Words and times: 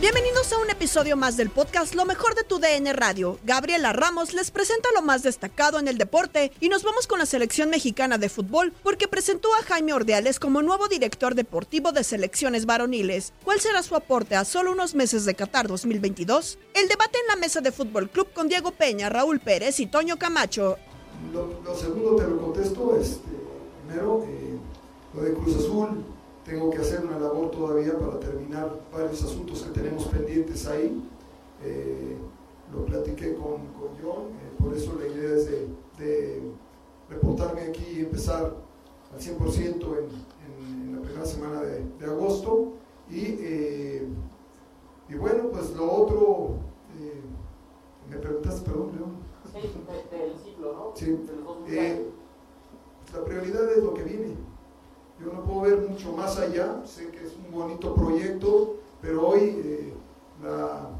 Bienvenidos 0.00 0.50
a 0.54 0.58
un 0.58 0.70
episodio 0.70 1.14
más 1.14 1.36
del 1.36 1.50
podcast 1.50 1.94
Lo 1.94 2.06
mejor 2.06 2.34
de 2.34 2.42
tu 2.42 2.58
DN 2.58 2.90
Radio. 2.94 3.38
Gabriela 3.44 3.92
Ramos 3.92 4.32
les 4.32 4.50
presenta 4.50 4.88
lo 4.94 5.02
más 5.02 5.22
destacado 5.22 5.78
en 5.78 5.88
el 5.88 5.98
deporte 5.98 6.52
y 6.58 6.70
nos 6.70 6.84
vamos 6.84 7.06
con 7.06 7.18
la 7.18 7.26
selección 7.26 7.68
mexicana 7.68 8.16
de 8.16 8.30
fútbol 8.30 8.72
porque 8.82 9.08
presentó 9.08 9.54
a 9.54 9.62
Jaime 9.62 9.92
Ordeales 9.92 10.40
como 10.40 10.62
nuevo 10.62 10.88
director 10.88 11.34
deportivo 11.34 11.92
de 11.92 12.02
selecciones 12.02 12.64
varoniles. 12.64 13.34
¿Cuál 13.44 13.60
será 13.60 13.82
su 13.82 13.94
aporte 13.94 14.36
a 14.36 14.46
solo 14.46 14.72
unos 14.72 14.94
meses 14.94 15.26
de 15.26 15.34
Qatar 15.34 15.68
2022? 15.68 16.58
El 16.72 16.88
debate 16.88 17.18
en 17.18 17.26
la 17.26 17.36
mesa 17.36 17.60
de 17.60 17.70
Fútbol 17.70 18.08
Club 18.08 18.32
con 18.32 18.48
Diego 18.48 18.70
Peña, 18.70 19.10
Raúl 19.10 19.38
Pérez 19.38 19.80
y 19.80 19.86
Toño 19.86 20.18
Camacho. 20.18 20.78
Lo, 21.30 21.76
segundo 21.76 22.16
te 22.16 22.26
lo 22.26 22.40
contesto, 22.40 22.96
este, 22.98 23.28
primero, 23.86 24.24
eh, 24.26 24.58
lo 25.12 25.22
de 25.24 25.34
Cruz 25.34 25.56
Azul, 25.56 26.04
tengo 26.50 26.68
que 26.68 26.78
hacer 26.78 27.04
una 27.04 27.16
labor 27.16 27.48
todavía 27.52 27.96
para 27.96 28.18
terminar 28.18 28.76
varios 28.92 29.22
asuntos 29.22 29.62
que 29.62 29.70
tenemos 29.70 30.06
pendientes 30.06 30.66
ahí. 30.66 31.00
Eh, 31.64 32.16
lo 32.72 32.84
platiqué 32.84 33.34
con, 33.34 33.68
con 33.68 33.90
John, 34.02 34.30
eh, 34.32 34.56
por 34.58 34.74
eso 34.74 34.96
la 34.98 35.06
idea 35.06 35.36
es 35.36 35.46
de, 35.46 35.68
de, 35.98 36.42
reportarme 37.08 37.62
aquí 37.62 37.84
y 37.96 38.00
empezar 38.00 38.52
al 39.12 39.20
100% 39.20 39.58
en, 39.58 39.78
en, 39.78 40.88
en, 40.88 40.96
la 40.96 41.02
primera 41.02 41.24
semana 41.24 41.62
de, 41.62 41.84
de 41.98 42.06
agosto. 42.06 42.72
Y, 43.08 43.36
eh, 43.40 44.08
y, 45.08 45.14
bueno, 45.14 45.50
pues 45.52 45.70
lo 45.76 45.92
otro, 45.92 46.56
me 48.08 48.16
preguntaste, 48.16 48.68
perdón, 48.68 48.90
León. 48.96 49.16
Sí, 49.52 49.68
del 50.10 50.36
ciclo, 50.36 50.72
¿no? 50.72 50.92
Sí. 50.96 51.16
la 53.12 53.24
prioridad 53.24 53.72
es 53.72 53.84
lo 53.84 53.94
que 53.94 54.02
viene. 54.02 54.49
Yo 55.22 55.32
no 55.32 55.44
puedo 55.44 55.60
ver 55.62 55.88
mucho 55.88 56.12
más 56.12 56.38
allá, 56.38 56.80
sé 56.86 57.08
que 57.08 57.26
es 57.26 57.34
un 57.36 57.52
bonito 57.52 57.94
proyecto, 57.94 58.76
pero 59.02 59.28
hoy 59.28 59.60
eh, 59.64 59.92
la, 60.42 60.90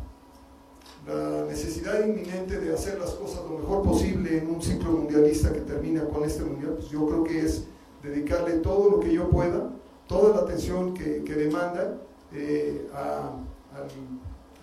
necesidad 1.48 2.06
inminente 2.06 2.60
de 2.60 2.72
hacer 2.72 2.98
las 2.98 3.10
cosas 3.12 3.42
lo 3.50 3.58
mejor 3.58 3.82
posible 3.82 4.38
en 4.38 4.48
un 4.48 4.62
ciclo 4.62 4.92
mundialista 4.92 5.52
que 5.52 5.60
termina 5.60 6.04
con 6.04 6.22
este 6.24 6.44
mundial, 6.44 6.74
pues 6.74 6.88
yo 6.90 7.06
creo 7.06 7.24
que 7.24 7.40
es 7.40 7.64
dedicarle 8.02 8.58
todo 8.58 8.90
lo 8.90 9.00
que 9.00 9.12
yo 9.12 9.28
pueda, 9.28 9.70
toda 10.06 10.36
la 10.36 10.42
atención 10.42 10.94
que, 10.94 11.24
que 11.24 11.34
demanda 11.34 11.98
eh, 12.32 12.86
a, 12.94 13.32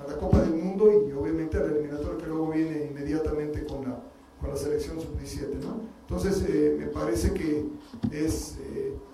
la 0.07 0.18
Copa 0.18 0.39
del 0.41 0.53
Mundo 0.53 0.89
y 0.91 1.12
obviamente 1.12 1.57
a 1.57 1.62
la 1.62 1.72
eliminatoria 1.72 2.18
que 2.18 2.28
luego 2.28 2.51
viene 2.51 2.85
inmediatamente 2.91 3.66
con 3.66 3.81
la, 3.81 4.00
con 4.39 4.51
la 4.51 4.56
selección 4.56 5.01
sub-17. 5.01 5.56
¿no? 5.63 5.81
Entonces 6.01 6.45
eh, 6.47 6.75
me 6.79 6.85
parece 6.88 7.34
que 7.34 7.66
es 8.12 8.57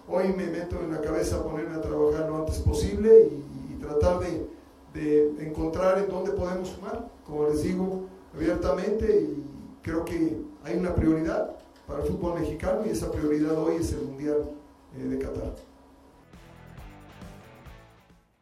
hoy 0.07 0.27
me 0.29 0.47
meto 0.47 0.79
en 0.79 0.91
la 0.91 1.01
cabeza 1.01 1.37
a 1.37 1.43
ponerme 1.43 1.75
a 1.75 1.81
trabajar 1.81 2.29
lo 2.29 2.37
antes 2.37 2.59
posible 2.59 3.29
y, 3.29 3.43
tratar 3.83 4.21
de, 4.21 4.47
de, 4.93 5.45
encontrar 5.45 5.97
en 5.97 6.07
dónde 6.07 6.31
podemos 6.31 6.69
sumar, 6.69 7.05
como 7.25 7.49
les 7.49 7.63
digo 7.63 8.05
abiertamente, 8.33 9.13
y 9.13 9.43
creo 9.81 10.05
que 10.05 10.37
hay 10.63 10.77
una 10.77 10.95
prioridad 10.95 11.57
para 11.85 12.01
el 12.01 12.07
fútbol 12.07 12.39
mexicano 12.39 12.83
y 12.85 12.89
esa 12.89 13.11
prioridad 13.11 13.57
hoy 13.57 13.75
es 13.81 13.91
el 13.91 14.03
Mundial 14.03 14.49
eh, 14.97 15.03
de 15.03 15.19
Qatar. 15.19 15.53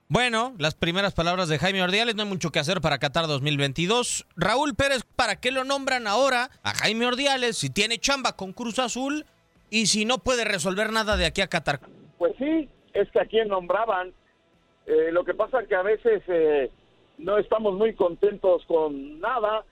Bueno, 0.08 0.54
las 0.58 0.76
primeras 0.76 1.14
palabras 1.14 1.48
de 1.48 1.58
Jaime 1.58 1.82
Ordiales, 1.82 2.16
no 2.16 2.24
hay 2.24 2.28
mucho 2.28 2.52
que 2.52 2.60
hacer 2.60 2.82
para 2.82 3.00
Qatar 3.00 3.28
2022. 3.28 4.28
Raúl 4.36 4.76
Pérez, 4.76 5.04
¿para 5.16 5.38
qué 5.38 5.52
lo 5.52 5.64
nombran 5.64 6.06
ahora 6.06 6.52
a 6.64 6.74
Jaime 6.74 7.08
Ordiales 7.08 7.58
si 7.58 7.70
tiene 7.70 7.98
chamba 7.98 8.36
con 8.36 8.52
Cruz 8.52 8.78
Azul 8.78 9.26
y 9.72 9.88
si 9.88 10.06
no 10.06 10.20
puede 10.20 10.44
resolver 10.44 10.92
nada 10.92 11.18
de 11.18 11.26
aquí 11.26 11.42
a 11.42 11.48
Qatar. 11.48 11.80
Pues 12.20 12.34
sí, 12.38 12.70
es 12.94 13.10
que 13.10 13.20
a 13.20 13.26
quien 13.26 13.48
nombraban. 13.48 14.14
Eh, 14.86 15.12
lo 15.12 15.24
que 15.24 15.34
pasa 15.34 15.66
que 15.66 15.76
a 15.76 15.82
veces 15.82 16.22
eh, 16.28 16.70
no 17.18 17.38
estamos 17.38 17.74
muy 17.76 17.96
contentos 17.96 18.64
con 18.66 19.20
nada, 19.20 19.64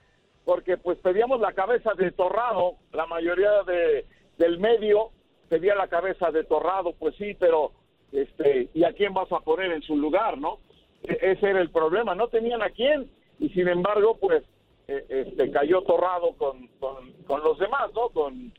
porque 0.44 0.76
pues 0.78 0.98
pedíamos 0.98 1.40
la 1.40 1.52
cabeza 1.52 1.92
de 1.94 2.10
Torrado, 2.12 2.76
la 2.92 3.06
mayoría 3.06 3.62
de, 3.66 4.06
del 4.38 4.58
medio 4.58 5.10
pedía 5.50 5.74
la 5.74 5.88
cabeza 5.88 6.30
de 6.30 6.44
Torrado, 6.44 6.94
pues 6.98 7.14
sí, 7.16 7.36
pero 7.38 7.72
este, 8.12 8.68
¿y 8.72 8.84
a 8.84 8.92
quién 8.92 9.12
vas 9.12 9.30
a 9.32 9.40
poner 9.40 9.72
en 9.72 9.82
su 9.82 9.96
lugar, 9.96 10.38
no? 10.38 10.60
E 11.02 11.32
ese 11.32 11.50
era 11.50 11.60
el 11.60 11.70
problema, 11.70 12.14
no 12.14 12.28
tenían 12.28 12.62
a 12.62 12.70
quién, 12.70 13.10
y 13.40 13.48
sin 13.50 13.66
embargo, 13.66 14.16
pues, 14.20 14.44
eh, 14.86 15.04
este, 15.08 15.50
cayó 15.50 15.82
Torrado 15.82 16.34
con, 16.38 16.68
con, 16.78 17.12
con 17.26 17.42
los 17.42 17.58
demás, 17.58 17.90
¿no? 17.94 18.10
Con 18.10 18.52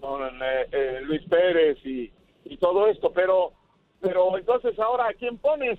con 0.00 0.22
eh, 0.42 0.66
eh, 0.72 1.00
Luis 1.02 1.22
Pérez 1.28 1.78
y, 1.84 2.10
y, 2.44 2.56
todo 2.58 2.86
esto, 2.86 3.12
pero 3.12 3.52
pero 4.00 4.36
entonces 4.36 4.78
ahora 4.78 5.08
a 5.08 5.14
quién 5.14 5.38
pones 5.38 5.78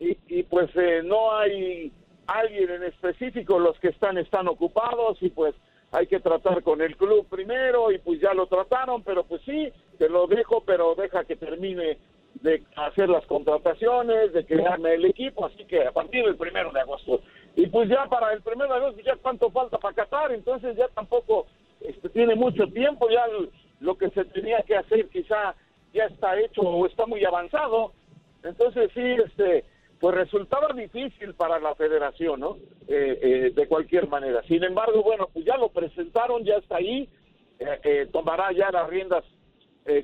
y, 0.00 0.16
y 0.28 0.42
pues 0.42 0.68
eh, 0.74 1.02
no 1.04 1.34
hay 1.36 1.92
alguien 2.26 2.70
en 2.70 2.82
específico, 2.84 3.58
los 3.58 3.78
que 3.80 3.88
están 3.88 4.18
están 4.18 4.48
ocupados 4.48 5.18
y 5.22 5.30
pues 5.30 5.54
hay 5.92 6.06
que 6.06 6.20
tratar 6.20 6.62
con 6.62 6.82
el 6.82 6.96
club 6.96 7.26
primero 7.28 7.92
y 7.92 7.98
pues 7.98 8.20
ya 8.20 8.34
lo 8.34 8.46
trataron, 8.46 9.02
pero 9.02 9.24
pues 9.24 9.42
sí, 9.42 9.72
te 9.98 10.08
lo 10.08 10.26
dejo, 10.26 10.62
pero 10.64 10.94
deja 10.96 11.24
que 11.24 11.36
termine 11.36 11.98
de 12.42 12.64
hacer 12.76 13.08
las 13.08 13.24
contrataciones, 13.26 14.32
de 14.32 14.44
crearme 14.44 14.94
el 14.94 15.04
equipo, 15.04 15.46
así 15.46 15.64
que 15.66 15.86
a 15.86 15.92
partir 15.92 16.24
del 16.24 16.36
primero 16.36 16.72
de 16.72 16.80
agosto. 16.80 17.20
Y 17.54 17.68
pues 17.68 17.88
ya 17.88 18.06
para 18.06 18.32
el 18.32 18.42
primero 18.42 18.72
de 18.72 18.80
agosto, 18.80 19.00
ya 19.02 19.14
cuánto 19.22 19.50
falta 19.50 19.78
para 19.78 19.94
Qatar, 19.94 20.32
entonces 20.32 20.76
ya 20.76 20.88
tampoco 20.88 21.46
este, 21.84 22.08
tiene 22.08 22.34
mucho 22.34 22.66
tiempo, 22.68 23.08
ya 23.10 23.24
lo 23.80 23.96
que 23.96 24.10
se 24.10 24.24
tenía 24.24 24.62
que 24.62 24.76
hacer 24.76 25.08
quizá 25.08 25.54
ya 25.92 26.04
está 26.06 26.38
hecho 26.40 26.62
o 26.62 26.86
está 26.86 27.06
muy 27.06 27.24
avanzado. 27.24 27.92
Entonces 28.42 28.90
sí, 28.94 29.16
este, 29.24 29.64
pues 30.00 30.14
resultaba 30.14 30.68
difícil 30.74 31.34
para 31.34 31.58
la 31.58 31.74
federación, 31.74 32.40
¿no? 32.40 32.56
Eh, 32.88 33.18
eh, 33.22 33.52
de 33.54 33.68
cualquier 33.68 34.08
manera. 34.08 34.42
Sin 34.42 34.64
embargo, 34.64 35.02
bueno, 35.02 35.28
pues 35.32 35.44
ya 35.44 35.56
lo 35.56 35.68
presentaron, 35.68 36.44
ya 36.44 36.56
está 36.56 36.76
ahí, 36.76 37.08
eh, 37.58 38.08
tomará 38.12 38.52
ya 38.52 38.70
las 38.70 38.88
riendas 38.88 39.24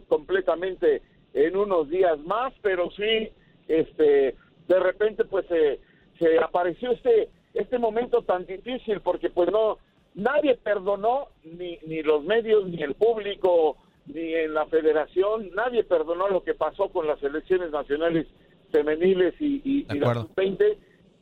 completamente 0.08 1.00
en 1.32 1.56
unos 1.56 1.88
días 1.88 2.18
más, 2.20 2.52
pero 2.60 2.90
sí, 2.90 3.30
este, 3.66 4.36
de 4.68 4.78
repente 4.78 5.24
pues 5.24 5.46
se 5.46 6.38
apareció 6.38 6.92
este 6.92 7.30
este 7.54 7.78
momento 7.78 8.22
tan 8.22 8.46
difícil 8.46 9.00
porque 9.00 9.30
pues 9.30 9.50
no 9.50 9.78
nadie 10.20 10.56
perdonó 10.56 11.28
ni 11.44 11.78
ni 11.86 12.02
los 12.02 12.22
medios 12.24 12.66
ni 12.66 12.82
el 12.82 12.94
público 12.94 13.76
ni 14.06 14.34
en 14.34 14.54
la 14.54 14.66
federación 14.66 15.50
nadie 15.54 15.84
perdonó 15.84 16.28
lo 16.28 16.42
que 16.42 16.54
pasó 16.54 16.88
con 16.90 17.06
las 17.06 17.22
elecciones 17.22 17.70
nacionales 17.70 18.26
femeniles 18.70 19.34
y, 19.40 19.60
y, 19.64 19.86
y 19.90 19.98
la 19.98 20.26
20 20.36 20.78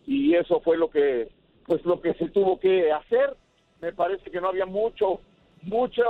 y 0.07 0.35
eso 0.35 0.61
fue 0.61 0.77
lo 0.77 0.91
que 0.91 1.29
pues 1.67 1.85
lo 1.85 2.01
que 2.01 2.15
se 2.15 2.31
tuvo 2.31 2.59
que 2.59 2.91
hacer. 2.91 3.37
Me 3.83 3.93
parece 3.93 4.31
que 4.31 4.41
no 4.41 4.49
había 4.49 4.67
mucho 4.67 5.21
mucho 5.63 6.03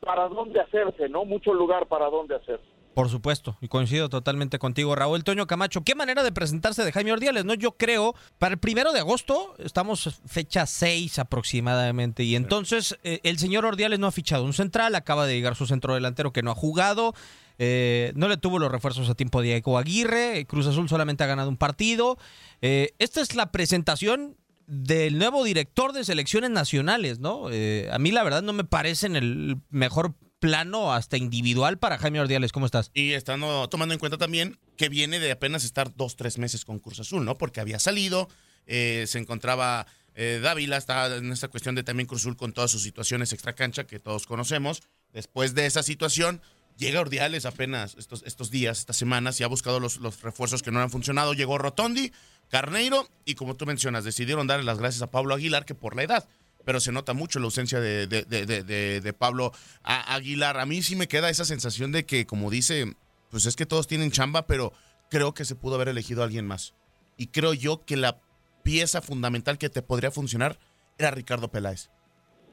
para 0.00 0.28
dónde 0.28 0.60
hacerse 0.60 1.08
no 1.08 1.24
mucho 1.24 1.54
lugar 1.54 1.86
para 1.86 2.06
dónde 2.10 2.34
hacerse 2.34 2.75
por 2.96 3.10
supuesto, 3.10 3.58
y 3.60 3.68
coincido 3.68 4.08
totalmente 4.08 4.58
contigo, 4.58 4.94
Raúl 4.94 5.22
Toño 5.22 5.46
Camacho. 5.46 5.84
Qué 5.84 5.94
manera 5.94 6.22
de 6.22 6.32
presentarse 6.32 6.82
de 6.82 6.92
Jaime 6.92 7.12
Ordiales, 7.12 7.44
¿no? 7.44 7.52
Yo 7.52 7.72
creo, 7.72 8.14
para 8.38 8.54
el 8.54 8.58
primero 8.58 8.94
de 8.94 9.00
agosto, 9.00 9.54
estamos 9.58 10.18
fecha 10.24 10.64
6 10.64 11.18
aproximadamente, 11.18 12.24
y 12.24 12.36
entonces 12.36 12.96
eh, 13.04 13.20
el 13.22 13.38
señor 13.38 13.66
Ordiales 13.66 13.98
no 13.98 14.06
ha 14.06 14.12
fichado 14.12 14.44
un 14.44 14.54
central, 14.54 14.94
acaba 14.94 15.26
de 15.26 15.34
llegar 15.34 15.56
su 15.56 15.66
centro 15.66 15.92
delantero 15.92 16.32
que 16.32 16.42
no 16.42 16.50
ha 16.50 16.54
jugado. 16.54 17.12
Eh, 17.58 18.12
no 18.16 18.28
le 18.28 18.38
tuvo 18.38 18.58
los 18.58 18.72
refuerzos 18.72 19.10
a 19.10 19.14
tiempo 19.14 19.42
Diego 19.42 19.76
Aguirre. 19.76 20.46
Cruz 20.46 20.66
Azul 20.66 20.88
solamente 20.88 21.22
ha 21.22 21.26
ganado 21.26 21.50
un 21.50 21.58
partido. 21.58 22.16
Eh, 22.62 22.94
esta 22.98 23.20
es 23.20 23.34
la 23.34 23.52
presentación 23.52 24.38
del 24.66 25.18
nuevo 25.18 25.44
director 25.44 25.92
de 25.92 26.02
selecciones 26.02 26.48
nacionales, 26.48 27.18
¿no? 27.18 27.48
a 27.48 27.98
mí 27.98 28.10
la 28.10 28.24
verdad 28.24 28.42
no 28.42 28.52
me 28.52 28.64
parece 28.64 29.06
en 29.06 29.14
el 29.14 29.58
mejor 29.68 30.14
plano 30.38 30.92
hasta 30.92 31.16
individual 31.16 31.78
para 31.78 31.98
Jaime 31.98 32.20
Ordiales. 32.20 32.52
¿Cómo 32.52 32.66
estás? 32.66 32.90
Y 32.94 33.12
estando 33.12 33.68
tomando 33.68 33.94
en 33.94 34.00
cuenta 34.00 34.18
también 34.18 34.58
que 34.76 34.88
viene 34.88 35.18
de 35.18 35.32
apenas 35.32 35.64
estar 35.64 35.94
dos, 35.94 36.16
tres 36.16 36.38
meses 36.38 36.64
con 36.64 36.78
Cruz 36.78 37.00
Azul, 37.00 37.24
¿no? 37.24 37.38
Porque 37.38 37.60
había 37.60 37.78
salido, 37.78 38.28
eh, 38.66 39.04
se 39.06 39.18
encontraba 39.18 39.86
eh, 40.14 40.40
Dávila, 40.42 40.76
está 40.76 41.14
en 41.16 41.32
esta 41.32 41.48
cuestión 41.48 41.74
de 41.74 41.82
también 41.82 42.06
Cruz 42.06 42.22
Azul 42.22 42.36
con 42.36 42.52
todas 42.52 42.70
sus 42.70 42.82
situaciones 42.82 43.32
extracancha 43.32 43.84
que 43.84 43.98
todos 43.98 44.26
conocemos. 44.26 44.82
Después 45.12 45.54
de 45.54 45.66
esa 45.66 45.82
situación, 45.82 46.42
llega 46.76 47.00
Ordiales 47.00 47.46
apenas 47.46 47.94
estos, 47.98 48.22
estos 48.26 48.50
días, 48.50 48.78
estas 48.78 48.96
semanas, 48.96 49.40
y 49.40 49.44
ha 49.44 49.48
buscado 49.48 49.80
los, 49.80 49.98
los 49.98 50.22
refuerzos 50.22 50.62
que 50.62 50.70
no 50.70 50.80
han 50.80 50.90
funcionado. 50.90 51.34
Llegó 51.34 51.58
Rotondi, 51.58 52.12
Carneiro, 52.48 53.08
y 53.24 53.34
como 53.34 53.56
tú 53.56 53.66
mencionas, 53.66 54.04
decidieron 54.04 54.46
darle 54.46 54.64
las 54.64 54.78
gracias 54.78 55.02
a 55.02 55.10
Pablo 55.10 55.34
Aguilar, 55.34 55.64
que 55.64 55.74
por 55.74 55.96
la 55.96 56.02
edad 56.02 56.28
pero 56.66 56.80
se 56.80 56.90
nota 56.90 57.14
mucho 57.14 57.38
la 57.38 57.44
ausencia 57.44 57.78
de, 57.78 58.08
de, 58.08 59.12
Pablo 59.16 59.52
Aguilar. 59.84 60.58
A 60.58 60.66
mí 60.66 60.82
sí 60.82 60.96
me 60.96 61.06
queda 61.06 61.30
esa 61.30 61.44
sensación 61.44 61.92
de 61.92 62.04
que, 62.04 62.26
como 62.26 62.50
dice, 62.50 62.96
pues 63.30 63.46
es 63.46 63.54
que 63.54 63.66
todos 63.66 63.86
tienen 63.86 64.10
chamba, 64.10 64.48
pero 64.48 64.72
creo 65.08 65.32
que 65.32 65.44
se 65.44 65.54
pudo 65.54 65.76
haber 65.76 65.86
elegido 65.86 66.22
a 66.22 66.24
alguien 66.24 66.44
más. 66.44 66.74
Y 67.16 67.28
creo 67.28 67.54
yo 67.54 67.84
que 67.84 67.96
la 67.96 68.20
pieza 68.64 69.00
fundamental 69.00 69.58
que 69.58 69.70
te 69.70 69.80
podría 69.80 70.10
funcionar 70.10 70.58
era 70.98 71.12
Ricardo 71.12 71.52
Peláez. 71.52 71.90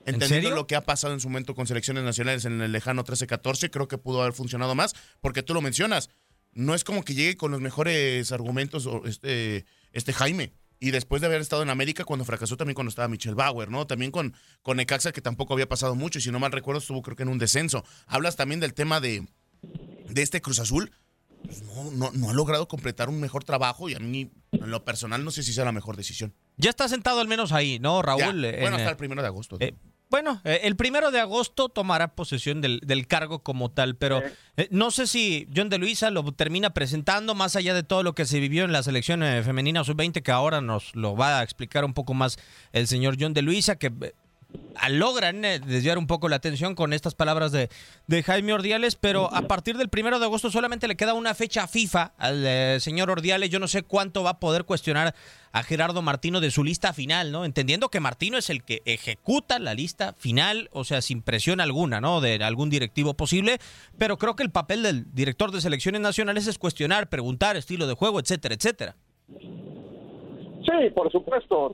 Entendiendo 0.05 0.51
lo 0.51 0.67
que 0.67 0.75
ha 0.75 0.81
pasado 0.81 1.15
en 1.15 1.19
su 1.19 1.27
momento 1.27 1.55
con 1.55 1.65
selecciones 1.65 2.03
nacionales 2.03 2.45
en 2.45 2.61
el 2.61 2.71
lejano 2.71 3.03
13-14, 3.03 3.71
creo 3.71 3.87
que 3.87 3.97
pudo 3.97 4.21
haber 4.21 4.33
funcionado 4.33 4.75
más, 4.75 4.93
porque 5.21 5.41
tú 5.41 5.55
lo 5.55 5.61
mencionas. 5.61 6.11
No 6.51 6.75
es 6.75 6.83
como 6.83 7.03
que 7.03 7.15
llegue 7.15 7.35
con 7.35 7.49
los 7.49 7.61
mejores 7.61 8.31
argumentos 8.31 8.87
este, 9.05 9.65
este 9.91 10.13
Jaime 10.13 10.53
y 10.83 10.91
después 10.91 11.21
de 11.21 11.27
haber 11.27 11.39
estado 11.39 11.63
en 11.63 11.69
América 11.69 12.03
cuando 12.03 12.25
fracasó 12.25 12.57
también 12.57 12.75
cuando 12.75 12.89
estaba 12.89 13.07
Michelle 13.07 13.35
Bauer, 13.35 13.69
¿no? 13.69 13.87
También 13.87 14.11
con, 14.11 14.35
con 14.61 14.75
Necaxa 14.75 15.13
que 15.13 15.21
tampoco 15.21 15.53
había 15.53 15.69
pasado 15.69 15.95
mucho 15.95 16.19
y 16.19 16.21
si 16.21 16.29
no 16.29 16.39
mal 16.39 16.51
recuerdo 16.51 16.79
estuvo 16.79 17.01
creo 17.01 17.15
que 17.15 17.23
en 17.23 17.29
un 17.29 17.37
descenso. 17.37 17.85
Hablas 18.05 18.35
también 18.35 18.59
del 18.59 18.73
tema 18.73 18.99
de, 18.99 19.25
de 20.09 20.21
este 20.21 20.41
Cruz 20.41 20.59
Azul. 20.59 20.91
Pues 21.45 21.61
no, 21.61 22.11
no, 22.11 22.29
ha 22.29 22.33
logrado 22.33 22.67
completar 22.67 23.07
un 23.07 23.21
mejor 23.21 23.45
trabajo 23.45 23.87
y 23.87 23.95
a 23.95 23.99
mí 23.99 24.29
en 24.51 24.71
lo 24.71 24.83
personal 24.83 25.23
no 25.23 25.31
sé 25.31 25.43
si 25.43 25.53
sea 25.53 25.63
la 25.63 25.71
mejor 25.71 25.95
decisión. 25.95 26.33
Ya 26.57 26.69
está 26.69 26.89
sentado 26.89 27.21
al 27.21 27.29
menos 27.29 27.53
ahí, 27.53 27.79
¿no, 27.79 28.01
Raúl? 28.01 28.41
bueno, 28.41 28.75
hasta 28.75 28.89
el 28.89 28.97
primero 28.97 29.21
de 29.21 29.27
agosto. 29.29 29.55
Eh, 29.61 29.75
bueno, 30.13 30.39
eh, 30.43 30.59
el 30.65 30.75
primero 30.75 31.09
de 31.09 31.19
agosto 31.19 31.69
tomará 31.69 32.13
posesión 32.13 32.61
del, 32.61 33.07
cargo 33.07 33.39
como 33.39 33.71
tal, 33.71 33.95
pero 33.95 34.21
eh, 34.57 34.67
no 34.69 34.91
sé 34.91 35.07
si 35.07 35.47
John 35.55 35.69
de 35.69 35.79
Luisa 35.79 36.11
lo 36.11 36.23
termina 36.33 36.69
presentando 36.69 37.33
más 37.33 37.55
allá 37.55 37.73
de 37.73 37.81
todo 37.81 38.03
lo 38.03 38.13
que 38.13 38.25
se 38.25 38.39
vivió 38.39 38.63
en 38.63 38.71
la 38.71 38.83
selección 38.83 39.23
eh, 39.23 39.41
femenina 39.41 39.83
sub-20, 39.83 40.21
que 40.21 40.31
ahora 40.31 40.61
nos 40.61 40.95
lo 40.95 41.15
va 41.15 41.39
a 41.39 41.43
explicar 41.43 41.83
un 41.83 41.95
poco 41.95 42.13
más 42.13 42.37
el 42.73 42.85
señor 42.85 43.17
John 43.19 43.33
de 43.33 43.41
Luisa, 43.41 43.77
que 43.77 44.13
logran 44.89 45.43
eh, 45.45 45.59
desviar 45.59 45.97
un 45.97 46.07
poco 46.07 46.29
la 46.29 46.35
atención 46.35 46.75
con 46.75 46.93
estas 46.93 47.15
palabras 47.15 47.51
de, 47.51 47.69
Jaime 48.23 48.53
Ordiales, 48.53 48.95
pero 48.95 49.33
a 49.33 49.43
partir 49.43 49.77
del 49.77 49.89
primero 49.89 50.19
de 50.19 50.25
agosto 50.25 50.51
solamente 50.51 50.87
le 50.87 50.95
queda 50.95 51.13
una 51.13 51.33
fecha 51.33 51.67
FIFA 51.67 52.13
al 52.17 52.45
eh, 52.45 52.79
señor 52.79 53.09
Ordiales. 53.09 53.49
Yo 53.49 53.59
no 53.59 53.67
sé 53.67 53.83
cuánto 53.83 54.23
va 54.23 54.31
a 54.31 54.39
poder 54.39 54.65
cuestionar 54.65 55.15
a 55.51 55.63
Gerardo 55.63 56.01
Martino 56.01 56.41
de 56.41 56.51
su 56.51 56.63
lista 56.63 56.93
final, 56.93 57.31
¿no? 57.31 57.45
Entendiendo 57.45 57.89
que 57.89 57.99
Martino 57.99 58.37
es 58.37 58.49
el 58.49 58.63
que 58.63 58.81
ejecuta 58.85 59.59
la 59.59 59.73
lista 59.73 60.13
final, 60.13 60.69
o 60.71 60.83
sea, 60.83 61.01
sin 61.01 61.21
presión 61.21 61.61
alguna, 61.61 62.01
¿no? 62.01 62.21
De 62.21 62.43
algún 62.43 62.69
directivo 62.69 63.13
posible, 63.13 63.57
pero 63.97 64.17
creo 64.17 64.35
que 64.35 64.43
el 64.43 64.51
papel 64.51 64.83
del 64.83 65.13
director 65.13 65.51
de 65.51 65.61
selecciones 65.61 66.01
nacionales 66.01 66.47
es 66.47 66.57
cuestionar, 66.57 67.09
preguntar, 67.09 67.55
estilo 67.55 67.87
de 67.87 67.93
juego, 67.93 68.19
etcétera, 68.19 68.55
etcétera. 68.55 68.95
Sí, 69.29 70.89
por 70.95 71.11
supuesto, 71.11 71.73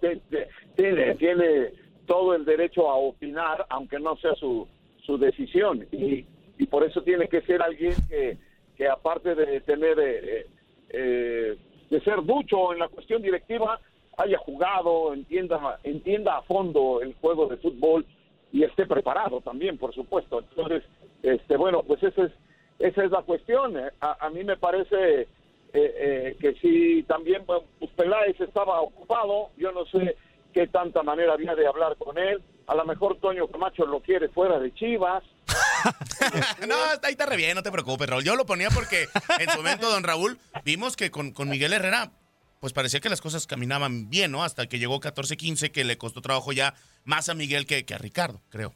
tiene, 0.75 1.15
tiene 1.15 1.71
todo 2.09 2.33
el 2.33 2.43
derecho 2.43 2.89
a 2.89 2.95
opinar, 2.95 3.67
aunque 3.69 3.99
no 3.99 4.17
sea 4.17 4.33
su, 4.33 4.67
su 5.05 5.19
decisión. 5.19 5.85
Y, 5.91 6.25
y 6.57 6.65
por 6.65 6.83
eso 6.83 7.03
tiene 7.03 7.27
que 7.27 7.41
ser 7.41 7.61
alguien 7.61 7.93
que, 8.09 8.35
que 8.75 8.87
aparte 8.89 9.35
de 9.35 9.61
tener, 9.61 9.99
eh, 9.99 10.47
eh, 10.89 11.55
de 11.87 12.01
ser 12.01 12.23
ducho 12.23 12.73
en 12.73 12.79
la 12.79 12.87
cuestión 12.87 13.21
directiva, 13.21 13.79
haya 14.17 14.39
jugado, 14.39 15.13
entienda, 15.13 15.79
entienda 15.83 16.37
a 16.37 16.41
fondo 16.41 16.99
el 17.03 17.13
juego 17.21 17.45
de 17.45 17.57
fútbol 17.57 18.03
y 18.51 18.63
esté 18.63 18.87
preparado 18.87 19.39
también, 19.41 19.77
por 19.77 19.93
supuesto. 19.93 20.39
Entonces, 20.39 20.83
este, 21.21 21.57
bueno, 21.57 21.83
pues 21.83 22.01
esa 22.01 22.23
es, 22.25 22.31
esa 22.79 23.03
es 23.03 23.11
la 23.11 23.21
cuestión. 23.21 23.77
A, 23.77 24.25
a 24.25 24.29
mí 24.31 24.43
me 24.43 24.57
parece 24.57 25.27
eh, 25.73 26.35
que 26.41 26.53
si 26.55 27.03
también 27.03 27.43
pues 27.45 27.91
Peláez 27.95 28.41
estaba 28.41 28.81
ocupado, 28.81 29.49
yo 29.57 29.71
no 29.71 29.85
sé 29.85 30.15
qué 30.59 30.67
tanta 30.67 31.03
manera 31.03 31.33
había 31.33 31.55
de 31.55 31.65
hablar 31.65 31.95
con 31.97 32.17
él. 32.17 32.41
A 32.67 32.75
lo 32.75 32.83
mejor 32.83 33.17
Toño 33.19 33.47
Camacho 33.47 33.85
lo 33.85 34.01
quiere 34.01 34.27
fuera 34.27 34.59
de 34.59 34.73
Chivas. 34.73 35.23
no, 36.67 36.75
ahí 37.01 37.11
está 37.11 37.25
re 37.25 37.37
bien, 37.37 37.55
no 37.55 37.63
te 37.63 37.71
preocupes, 37.71 38.09
Raúl. 38.09 38.25
Yo 38.25 38.35
lo 38.35 38.45
ponía 38.45 38.67
porque 38.69 39.07
en 39.39 39.49
su 39.49 39.57
momento, 39.57 39.89
don 39.89 40.03
Raúl, 40.03 40.37
vimos 40.65 40.97
que 40.97 41.11
con, 41.11 41.31
con 41.31 41.47
Miguel 41.47 41.71
Herrera, 41.71 42.11
pues 42.59 42.73
parecía 42.73 42.99
que 42.99 43.07
las 43.07 43.21
cosas 43.21 43.47
caminaban 43.47 44.09
bien, 44.09 44.31
¿no? 44.31 44.43
Hasta 44.43 44.67
que 44.67 44.79
llegó 44.79 44.99
14-15, 44.99 45.71
que 45.71 45.85
le 45.85 45.97
costó 45.97 46.19
trabajo 46.19 46.51
ya 46.51 46.73
más 47.05 47.29
a 47.29 47.35
Miguel 47.35 47.65
que, 47.65 47.85
que 47.85 47.93
a 47.93 47.97
Ricardo, 47.97 48.41
creo. 48.49 48.73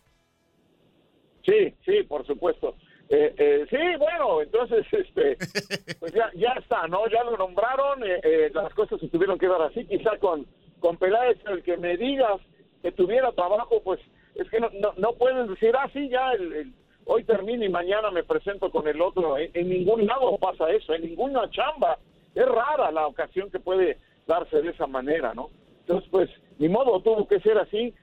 Sí, 1.45 1.75
sí, 1.85 2.03
por 2.03 2.25
supuesto. 2.25 2.77
Eh, 3.09 3.35
eh, 3.37 3.65
sí, 3.69 3.97
bueno, 3.99 4.41
entonces, 4.41 4.85
este, 4.89 5.37
pues 5.99 6.13
ya, 6.13 6.31
ya 6.33 6.53
está, 6.53 6.87
¿no? 6.87 7.09
Ya 7.09 7.25
lo 7.25 7.35
nombraron, 7.35 8.01
eh, 8.05 8.49
las 8.53 8.73
cosas 8.73 9.01
se 9.01 9.09
tuvieron 9.09 9.37
que 9.37 9.47
dar 9.47 9.63
así, 9.63 9.85
quizá 9.85 10.17
con 10.19 10.47
con 10.83 10.97
Peláez, 10.97 11.37
el 11.47 11.63
que 11.63 11.77
me 11.77 11.95
digas 11.95 12.41
que 12.81 12.91
tuviera 12.91 13.31
trabajo, 13.31 13.81
pues 13.85 14.01
es 14.35 14.49
que 14.49 14.59
no, 14.59 14.69
no, 14.97 15.13
pueden 15.13 15.47
decir, 15.47 15.73
ah, 15.79 15.89
sí, 15.93 16.09
ya 16.09 16.33
el, 16.33 16.73
hoy 17.05 17.23
termino 17.23 17.63
y 17.63 17.69
mañana 17.69 18.11
me 18.11 18.25
presento 18.25 18.69
con 18.69 18.85
el 18.89 19.01
otro. 19.01 19.37
En, 19.37 19.69
ningún 19.69 20.05
lado 20.05 20.37
pasa 20.37 20.69
eso, 20.71 20.93
en 20.93 21.03
ninguna 21.03 21.49
chamba. 21.51 21.97
Es 22.35 22.45
rara 22.45 22.91
la 22.91 23.07
ocasión 23.07 23.49
que 23.49 23.61
puede 23.61 23.97
darse 24.27 24.61
de 24.61 24.71
esa 24.71 24.85
manera, 24.85 25.33
¿no? 25.33 25.49
Entonces, 25.79 26.09
pues, 26.11 26.29
ni 26.59 26.67
modo, 26.67 26.99
tuvo 26.99 27.29
que 27.29 27.39
ser 27.39 27.57
así. 27.59 27.93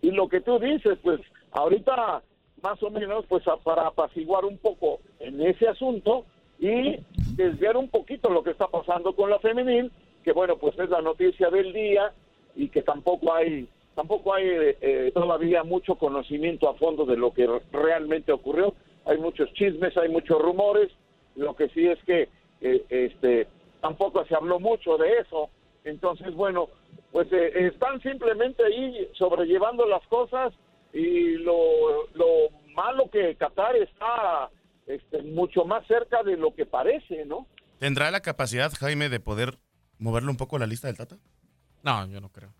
Y 0.00 0.12
lo 0.12 0.28
que 0.28 0.40
tú 0.40 0.60
dices, 0.60 0.96
pues, 1.02 1.20
ahorita 1.50 2.22
más 2.62 2.80
o 2.84 2.90
menos, 2.90 3.24
pues, 3.28 3.42
para 3.64 3.88
apaciguar 3.88 4.44
un 4.44 4.58
poco 4.58 5.00
en 5.18 5.40
ese 5.42 5.66
asunto 5.66 6.24
y 6.60 7.00
desviar 7.34 7.76
un 7.76 7.88
poquito 7.88 8.30
lo 8.30 8.44
que 8.44 8.50
está 8.50 8.68
pasando 8.68 9.16
con 9.16 9.28
la 9.28 9.40
femenil, 9.40 9.90
que 10.22 10.30
bueno, 10.30 10.56
pues 10.56 10.78
es 10.78 10.88
la 10.88 11.00
noticia 11.00 11.50
del 11.50 11.72
día, 11.72 12.12
y 12.54 12.68
que 12.68 12.82
tampoco 12.82 13.32
hay 13.32 13.68
tampoco 13.94 14.34
hay 14.34 14.46
eh, 14.48 15.10
todavía 15.12 15.64
mucho 15.64 15.96
conocimiento 15.96 16.68
a 16.68 16.74
fondo 16.74 17.04
de 17.04 17.16
lo 17.16 17.32
que 17.32 17.48
realmente 17.72 18.30
ocurrió. 18.30 18.74
Hay 19.04 19.18
muchos 19.18 19.52
chismes, 19.54 19.96
hay 19.96 20.08
muchos 20.08 20.40
rumores. 20.40 20.90
Lo 21.34 21.56
que 21.56 21.68
sí 21.70 21.86
es 21.86 21.98
que 22.04 22.28
eh, 22.60 22.84
este 22.88 23.48
tampoco 23.80 24.24
se 24.26 24.34
habló 24.34 24.60
mucho 24.60 24.96
de 24.98 25.18
eso. 25.18 25.50
Entonces, 25.84 26.34
bueno, 26.34 26.68
pues 27.12 27.32
eh, 27.32 27.66
están 27.72 28.00
simplemente 28.02 28.64
ahí 28.64 29.08
sobrellevando 29.14 29.86
las 29.86 30.06
cosas 30.08 30.52
y 30.92 31.36
lo, 31.38 32.06
lo 32.14 32.50
malo 32.74 33.10
que 33.10 33.34
Qatar 33.36 33.76
está 33.76 34.50
este, 34.86 35.22
mucho 35.22 35.64
más 35.64 35.86
cerca 35.86 36.22
de 36.22 36.36
lo 36.36 36.54
que 36.54 36.66
parece, 36.66 37.24
¿no? 37.24 37.46
¿Tendrá 37.78 38.10
la 38.10 38.20
capacidad, 38.20 38.72
Jaime, 38.78 39.08
de 39.08 39.20
poder 39.20 39.58
moverle 39.98 40.30
un 40.30 40.36
poco 40.36 40.58
la 40.58 40.66
lista 40.66 40.88
del 40.88 40.96
Tata? 40.96 41.16
No, 41.82 42.06
yo 42.06 42.20
no 42.20 42.30
creo. 42.30 42.52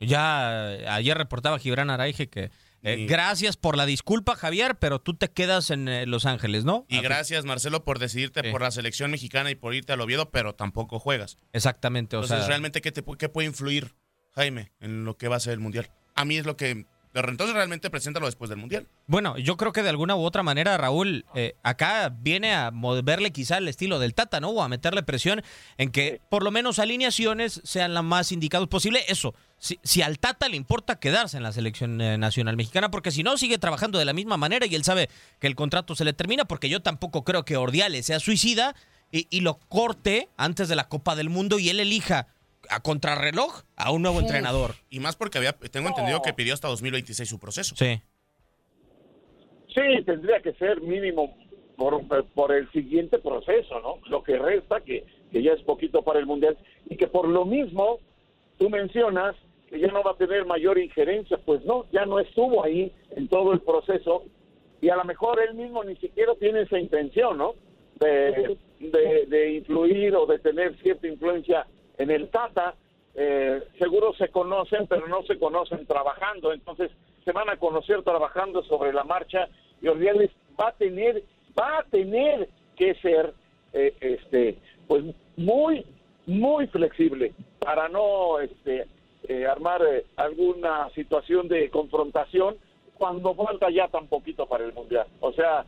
Ya 0.00 0.94
ayer 0.94 1.16
reportaba 1.16 1.58
Gibran 1.58 1.90
Araige 1.90 2.28
que 2.28 2.50
eh, 2.82 3.06
gracias 3.06 3.56
por 3.56 3.76
la 3.76 3.84
disculpa, 3.84 4.36
Javier, 4.36 4.78
pero 4.78 5.00
tú 5.00 5.14
te 5.14 5.28
quedas 5.28 5.70
en 5.70 5.88
eh, 5.88 6.06
Los 6.06 6.24
Ángeles, 6.24 6.64
¿no? 6.64 6.86
Y 6.88 7.00
gracias, 7.00 7.44
Marcelo, 7.44 7.84
por 7.84 7.98
decidirte 7.98 8.50
por 8.50 8.62
la 8.62 8.70
selección 8.70 9.10
mexicana 9.10 9.50
y 9.50 9.54
por 9.54 9.74
irte 9.74 9.92
al 9.92 10.00
Oviedo, 10.00 10.30
pero 10.30 10.54
tampoco 10.54 10.98
juegas. 10.98 11.36
Exactamente, 11.52 12.16
o 12.16 12.20
Entonces, 12.20 12.38
sea, 12.38 12.48
¿realmente 12.48 12.80
qué, 12.80 12.90
te, 12.90 13.04
qué 13.18 13.28
puede 13.28 13.48
influir, 13.48 13.94
Jaime, 14.30 14.72
en 14.80 15.04
lo 15.04 15.18
que 15.18 15.28
va 15.28 15.36
a 15.36 15.40
ser 15.40 15.52
el 15.52 15.60
Mundial? 15.60 15.90
A 16.14 16.24
mí 16.24 16.38
es 16.38 16.46
lo 16.46 16.56
que... 16.56 16.86
Pero 17.12 17.28
entonces 17.28 17.56
realmente 17.56 17.90
preséntalo 17.90 18.26
después 18.26 18.48
del 18.48 18.58
Mundial. 18.58 18.86
Bueno, 19.06 19.36
yo 19.36 19.56
creo 19.56 19.72
que 19.72 19.82
de 19.82 19.88
alguna 19.88 20.14
u 20.14 20.22
otra 20.22 20.44
manera, 20.44 20.76
Raúl, 20.76 21.24
eh, 21.34 21.56
acá 21.64 22.08
viene 22.08 22.54
a 22.54 22.70
moverle 22.70 23.32
quizá 23.32 23.58
el 23.58 23.66
estilo 23.66 23.98
del 23.98 24.14
Tata, 24.14 24.38
¿no? 24.38 24.50
O 24.50 24.62
a 24.62 24.68
meterle 24.68 25.02
presión 25.02 25.42
en 25.76 25.90
que 25.90 26.20
por 26.28 26.44
lo 26.44 26.52
menos 26.52 26.78
alineaciones 26.78 27.60
sean 27.64 27.94
las 27.94 28.04
más 28.04 28.30
indicadas 28.30 28.68
posible. 28.68 29.00
Eso, 29.08 29.34
si, 29.58 29.80
si 29.82 30.02
al 30.02 30.20
Tata 30.20 30.48
le 30.48 30.56
importa 30.56 31.00
quedarse 31.00 31.36
en 31.36 31.42
la 31.42 31.50
selección 31.50 32.00
eh, 32.00 32.16
nacional 32.16 32.56
mexicana, 32.56 32.92
porque 32.92 33.10
si 33.10 33.24
no, 33.24 33.36
sigue 33.36 33.58
trabajando 33.58 33.98
de 33.98 34.04
la 34.04 34.12
misma 34.12 34.36
manera 34.36 34.66
y 34.66 34.74
él 34.76 34.84
sabe 34.84 35.10
que 35.40 35.48
el 35.48 35.56
contrato 35.56 35.96
se 35.96 36.04
le 36.04 36.12
termina, 36.12 36.44
porque 36.44 36.68
yo 36.68 36.80
tampoco 36.80 37.24
creo 37.24 37.44
que 37.44 37.56
Ordiales 37.56 38.06
sea 38.06 38.20
suicida 38.20 38.76
y, 39.10 39.26
y 39.30 39.40
lo 39.40 39.58
corte 39.58 40.28
antes 40.36 40.68
de 40.68 40.76
la 40.76 40.88
Copa 40.88 41.16
del 41.16 41.28
Mundo 41.28 41.58
y 41.58 41.70
él 41.70 41.80
elija 41.80 42.28
a 42.70 42.80
contrarreloj 42.80 43.62
a 43.76 43.92
un 43.92 44.02
nuevo 44.02 44.20
entrenador. 44.20 44.76
Y 44.88 45.00
más 45.00 45.16
porque 45.16 45.38
había, 45.38 45.52
tengo 45.52 45.88
entendido 45.88 46.22
que 46.22 46.32
pidió 46.32 46.54
hasta 46.54 46.68
2026 46.68 47.28
su 47.28 47.38
proceso. 47.38 47.74
Sí. 47.76 48.00
Sí, 49.74 50.04
tendría 50.04 50.40
que 50.40 50.52
ser 50.54 50.80
mínimo 50.80 51.36
por, 51.76 52.04
por 52.34 52.52
el 52.52 52.70
siguiente 52.72 53.18
proceso, 53.18 53.80
¿no? 53.80 53.98
Lo 54.08 54.22
que 54.22 54.36
resta, 54.36 54.80
que, 54.80 55.04
que 55.30 55.42
ya 55.42 55.52
es 55.52 55.62
poquito 55.62 56.02
para 56.02 56.18
el 56.18 56.26
Mundial, 56.26 56.58
y 56.88 56.96
que 56.96 57.06
por 57.06 57.28
lo 57.28 57.44
mismo 57.44 57.98
tú 58.58 58.68
mencionas 58.68 59.36
que 59.68 59.78
ya 59.78 59.88
no 59.88 60.02
va 60.02 60.12
a 60.12 60.16
tener 60.16 60.44
mayor 60.44 60.78
injerencia, 60.78 61.38
pues 61.38 61.64
no, 61.64 61.86
ya 61.92 62.04
no 62.04 62.18
estuvo 62.18 62.64
ahí 62.64 62.92
en 63.16 63.28
todo 63.28 63.52
el 63.52 63.60
proceso, 63.60 64.24
y 64.80 64.88
a 64.88 64.96
lo 64.96 65.04
mejor 65.04 65.40
él 65.40 65.54
mismo 65.54 65.84
ni 65.84 65.96
siquiera 65.96 66.34
tiene 66.34 66.62
esa 66.62 66.78
intención, 66.78 67.38
¿no? 67.38 67.54
De, 68.00 68.56
de, 68.80 69.26
de 69.26 69.52
influir 69.56 70.16
o 70.16 70.26
de 70.26 70.38
tener 70.38 70.76
cierta 70.82 71.06
influencia 71.06 71.66
en 72.00 72.10
el 72.10 72.28
Tata, 72.30 72.74
eh, 73.14 73.62
seguro 73.78 74.14
se 74.14 74.28
conocen, 74.28 74.86
pero 74.86 75.06
no 75.06 75.22
se 75.24 75.38
conocen 75.38 75.86
trabajando, 75.86 76.52
entonces 76.52 76.90
se 77.24 77.32
van 77.32 77.50
a 77.50 77.56
conocer 77.56 78.02
trabajando 78.02 78.62
sobre 78.64 78.92
la 78.92 79.04
marcha 79.04 79.48
y 79.82 79.88
Ordiales 79.88 80.30
va 80.58 80.68
a 80.68 80.72
tener, 80.72 81.22
va 81.58 81.78
a 81.78 81.82
tener 81.84 82.48
que 82.76 82.94
ser, 82.96 83.34
eh, 83.74 83.94
este, 84.00 84.56
pues 84.88 85.04
muy, 85.36 85.84
muy 86.26 86.66
flexible 86.68 87.34
para 87.58 87.88
no, 87.88 88.40
este, 88.40 88.86
eh, 89.28 89.46
armar 89.46 89.82
eh, 89.82 90.06
alguna 90.16 90.88
situación 90.94 91.48
de 91.48 91.68
confrontación 91.68 92.56
cuando 92.96 93.34
falta 93.34 93.68
ya 93.70 93.88
tan 93.88 94.06
poquito 94.06 94.46
para 94.46 94.64
el 94.64 94.72
mundial. 94.72 95.06
O 95.20 95.32
sea, 95.32 95.66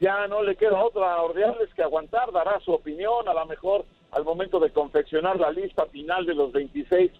ya 0.00 0.26
no 0.28 0.42
le 0.42 0.56
queda 0.56 0.82
otra 0.82 1.14
a 1.14 1.22
Ordiales 1.22 1.72
que 1.74 1.82
aguantar, 1.82 2.32
dará 2.32 2.60
su 2.60 2.72
opinión, 2.72 3.26
a 3.28 3.34
lo 3.34 3.46
mejor 3.46 3.84
al 4.12 4.24
momento 4.24 4.58
de 4.60 4.70
confeccionar 4.70 5.38
la 5.38 5.50
lista 5.50 5.86
final 5.86 6.26
de 6.26 6.34
los 6.34 6.52
26 6.52 7.10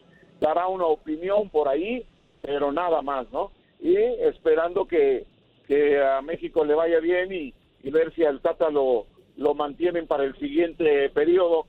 dará 0.40 0.66
una 0.66 0.87
opinión 0.87 1.49
por 1.50 1.68
ahí, 1.68 2.04
pero 2.40 2.73
nada 2.73 3.02
más, 3.02 3.30
¿no? 3.30 3.52
Y 3.80 3.97
esperando 3.97 4.87
que, 4.87 5.26
que 5.66 6.00
a 6.02 6.20
México 6.23 6.64
le 6.64 6.75
vaya 6.75 7.00
bien 7.00 7.32
y, 7.32 7.54
ver 7.90 8.12
si 8.14 8.25
al 8.25 8.40
Tata 8.40 8.70
lo, 8.70 9.06
lo 9.37 9.54
mantienen 9.54 10.06
para 10.06 10.25
el 10.25 10.37
siguiente 10.38 11.09
periodo 11.11 11.66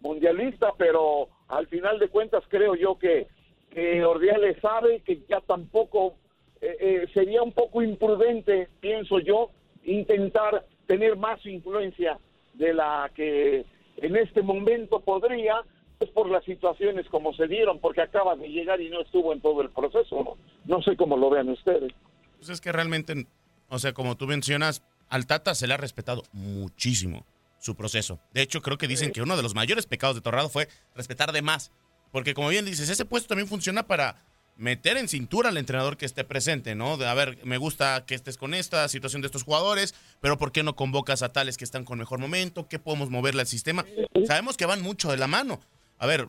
mundialista, 0.00 0.72
pero 0.76 1.28
al 1.48 1.66
final 1.68 1.98
de 1.98 2.08
cuentas 2.08 2.42
creo 2.48 2.74
yo 2.74 2.98
que, 2.98 3.28
que 3.70 4.04
Ordiales 4.04 4.58
sabe 4.60 5.00
que 5.00 5.22
ya 5.28 5.40
tampoco 5.40 6.14
eh, 6.60 6.76
eh, 6.80 7.06
sería 7.14 7.42
un 7.42 7.52
poco 7.52 7.82
imprudente, 7.82 8.68
pienso 8.80 9.18
yo, 9.18 9.50
intentar 9.84 10.64
tener 10.86 11.16
más 11.16 11.44
influencia 11.46 12.18
de 12.54 12.74
la 12.74 13.10
que 13.14 13.64
en 13.96 14.16
este 14.16 14.42
momento 14.42 15.00
podría, 15.00 15.62
pues 15.98 16.10
por 16.10 16.28
las 16.30 16.44
situaciones 16.44 17.06
como 17.08 17.32
se 17.34 17.46
dieron, 17.46 17.78
porque 17.78 18.02
acaba 18.02 18.36
de 18.36 18.48
llegar 18.48 18.80
y 18.80 18.90
no 18.90 19.00
estuvo 19.00 19.32
en 19.32 19.40
todo 19.40 19.62
el 19.62 19.70
proceso. 19.70 20.22
No, 20.22 20.36
no 20.64 20.82
sé 20.82 20.96
cómo 20.96 21.16
lo 21.16 21.30
vean 21.30 21.48
ustedes. 21.48 21.92
Pues 22.38 22.48
es 22.48 22.60
que 22.60 22.72
realmente, 22.72 23.26
o 23.68 23.78
sea, 23.78 23.92
como 23.92 24.16
tú 24.16 24.26
mencionas, 24.26 24.82
al 25.08 25.26
Tata 25.26 25.54
se 25.54 25.66
le 25.66 25.74
ha 25.74 25.76
respetado 25.76 26.22
muchísimo 26.32 27.26
su 27.58 27.76
proceso. 27.76 28.18
De 28.32 28.42
hecho, 28.42 28.60
creo 28.60 28.78
que 28.78 28.88
dicen 28.88 29.12
que 29.12 29.22
uno 29.22 29.36
de 29.36 29.42
los 29.42 29.54
mayores 29.54 29.86
pecados 29.86 30.16
de 30.16 30.22
Torrado 30.22 30.48
fue 30.48 30.68
respetar 30.96 31.32
de 31.32 31.42
más. 31.42 31.70
Porque 32.10 32.34
como 32.34 32.48
bien 32.48 32.64
dices, 32.64 32.88
ese 32.88 33.04
puesto 33.04 33.28
también 33.28 33.48
funciona 33.48 33.86
para 33.86 34.16
meter 34.62 34.96
en 34.96 35.08
cintura 35.08 35.48
al 35.48 35.56
entrenador 35.56 35.96
que 35.96 36.06
esté 36.06 36.22
presente, 36.22 36.76
¿no? 36.76 36.96
De, 36.96 37.08
a 37.08 37.14
ver, 37.14 37.44
me 37.44 37.58
gusta 37.58 38.06
que 38.06 38.14
estés 38.14 38.36
con 38.36 38.54
esta 38.54 38.88
situación 38.88 39.20
de 39.20 39.26
estos 39.26 39.42
jugadores, 39.42 39.92
pero 40.20 40.38
¿por 40.38 40.52
qué 40.52 40.62
no 40.62 40.76
convocas 40.76 41.22
a 41.22 41.32
tales 41.32 41.56
que 41.56 41.64
están 41.64 41.84
con 41.84 41.98
mejor 41.98 42.20
momento? 42.20 42.68
¿Qué 42.68 42.78
podemos 42.78 43.10
moverle 43.10 43.40
al 43.40 43.48
sistema? 43.48 43.84
Sabemos 44.24 44.56
que 44.56 44.64
van 44.64 44.80
mucho 44.80 45.10
de 45.10 45.16
la 45.16 45.26
mano. 45.26 45.60
A 45.98 46.06
ver, 46.06 46.28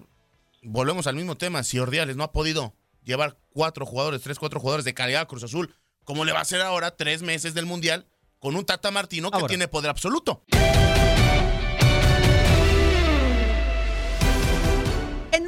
volvemos 0.63 1.05
al 1.05 1.15
mismo 1.15 1.37
tema. 1.37 1.61
Si 1.61 1.77
Ordiales 1.77 2.15
no 2.15 2.23
ha 2.23 2.31
podido 2.31 2.73
llevar 3.03 3.37
cuatro 3.51 3.85
jugadores, 3.85 4.23
tres, 4.23 4.39
cuatro 4.39 4.59
jugadores 4.59 4.83
de 4.83 4.95
calidad 4.95 5.21
a 5.21 5.27
Cruz 5.27 5.43
Azul, 5.43 5.75
¿cómo 6.03 6.25
le 6.25 6.31
va 6.31 6.39
a 6.39 6.41
hacer 6.41 6.61
ahora 6.61 6.95
tres 6.95 7.21
meses 7.21 7.53
del 7.53 7.67
Mundial 7.67 8.07
con 8.39 8.55
un 8.55 8.65
Tata 8.65 8.89
Martino 8.89 9.29
que 9.29 9.35
Ahora. 9.37 9.47
tiene 9.47 9.67
poder 9.67 9.91
absoluto? 9.91 10.43